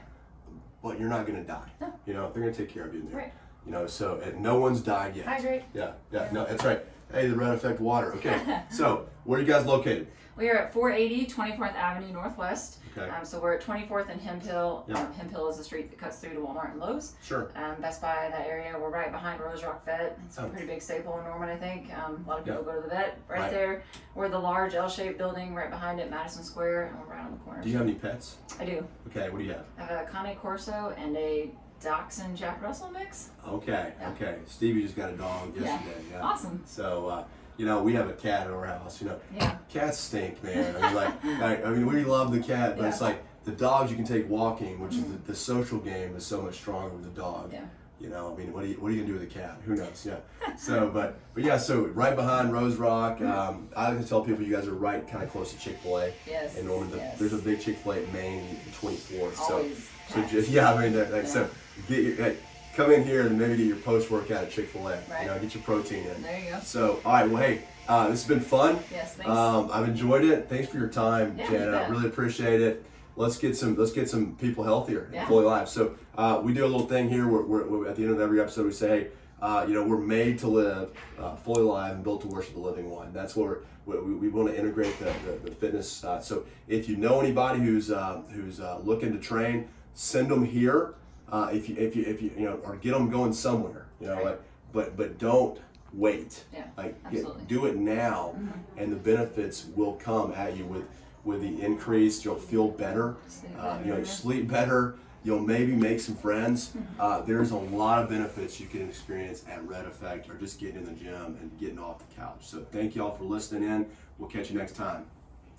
[0.82, 1.70] But you're not gonna die.
[1.80, 1.92] No.
[2.04, 3.16] You know, they're gonna take care of you in there.
[3.18, 3.32] Right.
[3.66, 5.26] You know, so and no one's died yet.
[5.26, 5.62] Hydrate.
[5.74, 5.92] Yeah.
[6.10, 6.28] Yeah.
[6.32, 6.80] No, that's right.
[7.12, 8.14] Hey, the red effect water.
[8.14, 8.62] Okay.
[8.70, 10.08] so where are you guys located?
[10.34, 12.78] We are at 480 24th Avenue Northwest.
[12.96, 13.08] Okay.
[13.08, 14.84] Um, so we're at 24th and Hemp Hill.
[14.88, 14.98] Yeah.
[15.00, 17.12] Um, Hemp Hill is the street that cuts through to Walmart and Lowe's.
[17.22, 17.50] Sure.
[17.54, 18.74] um, Best Buy, that area.
[18.78, 20.18] We're right behind Rose Rock Vet.
[20.26, 20.48] It's a Oh.
[20.48, 21.92] pretty big staple in Norman, I think.
[21.96, 23.50] Um, a lot of people go to the vet right, Right.
[23.50, 23.82] there.
[24.14, 27.38] We're the large L-shaped building right behind it, Madison Square, and we're right on the
[27.38, 27.62] corner.
[27.62, 28.36] Do you have any pets?
[28.58, 28.86] I do.
[29.08, 29.28] Okay.
[29.30, 29.64] What do you have?
[29.78, 31.50] I have a Cane Corso and a
[31.82, 33.30] Dachshund Jack Russell mix.
[33.46, 34.10] Okay, Yeah.
[34.10, 34.36] okay.
[34.46, 35.96] Stevie just got a dog yesterday.
[36.12, 36.20] Yeah.
[36.22, 36.62] Awesome.
[36.64, 37.24] So, uh,
[37.56, 39.00] you know, we have a cat at our house.
[39.00, 39.56] You know, Yeah.
[39.68, 40.76] cats stink, man.
[40.76, 43.90] I mean, like, like, I mean, we love the cat, but it's like the dogs
[43.90, 47.04] you can take walking, which is the, the social game is so much stronger with
[47.04, 47.52] the dog.
[47.52, 47.64] Yeah.
[48.00, 49.58] You know, I mean, what are you what are you gonna do with a cat?
[49.64, 50.04] Who knows?
[50.06, 50.16] Yeah.
[50.58, 54.44] So, but but yeah, so right behind Rose Rock, um, I like to tell people
[54.44, 56.12] you guys are right, kind of close to Chick Fil A.
[56.26, 56.58] Yes.
[56.58, 57.18] And the, yes.
[57.18, 59.34] there's a big Chick Fil A at Main, 24th.
[59.36, 61.28] So, Always so just yeah, I mean, like, Yeah.
[61.28, 61.48] so
[61.88, 62.42] get your, like,
[62.74, 64.98] come in here and maybe get your post workout at Chick Fil A.
[65.10, 65.22] Right.
[65.22, 66.22] You know, get your protein in.
[66.22, 66.60] There you go.
[66.60, 68.78] So, all right, well, hey, uh, this has been fun.
[68.90, 69.14] Yes.
[69.14, 69.30] Thanks.
[69.30, 70.48] Um, I've enjoyed it.
[70.48, 72.84] Thanks for your time, Yeah, you I really appreciate it.
[73.14, 75.28] Let's get some let's get some people healthier and Yeah.
[75.28, 75.68] fully alive.
[75.68, 77.28] So uh, we do a little thing here.
[77.28, 79.08] Where, where, where at the end of every episode, we say,
[79.42, 82.60] uh, you know, we're made to live uh, fully alive and built to worship the
[82.60, 83.12] living one.
[83.12, 86.02] That's where we, we, we want to integrate the, the, the fitness.
[86.04, 90.44] Uh, so if you know anybody who's uh, who's uh, looking to train, send them
[90.46, 90.94] here.
[91.32, 93.86] Uh, if you if you if you you know or get them going somewhere.
[94.00, 94.24] You know, Right.
[94.26, 94.40] like
[94.72, 95.58] but but don't
[95.94, 96.44] wait.
[96.52, 98.34] Yeah, Like get, do it now,
[98.76, 100.84] and the benefits will come at you with
[101.24, 102.24] with the increase.
[102.24, 103.16] You'll feel better.
[103.58, 103.98] Uh, you know, better.
[104.00, 104.96] you sleep better.
[105.24, 106.72] You'll maybe make some friends.
[106.98, 110.76] Uh, there's a lot of benefits you can experience at Red Effect or just getting
[110.78, 112.38] in the gym and getting off the couch.
[112.40, 113.86] So thank you all for listening in.
[114.18, 115.06] We'll catch you next time.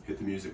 [0.04, 0.54] Hit the music.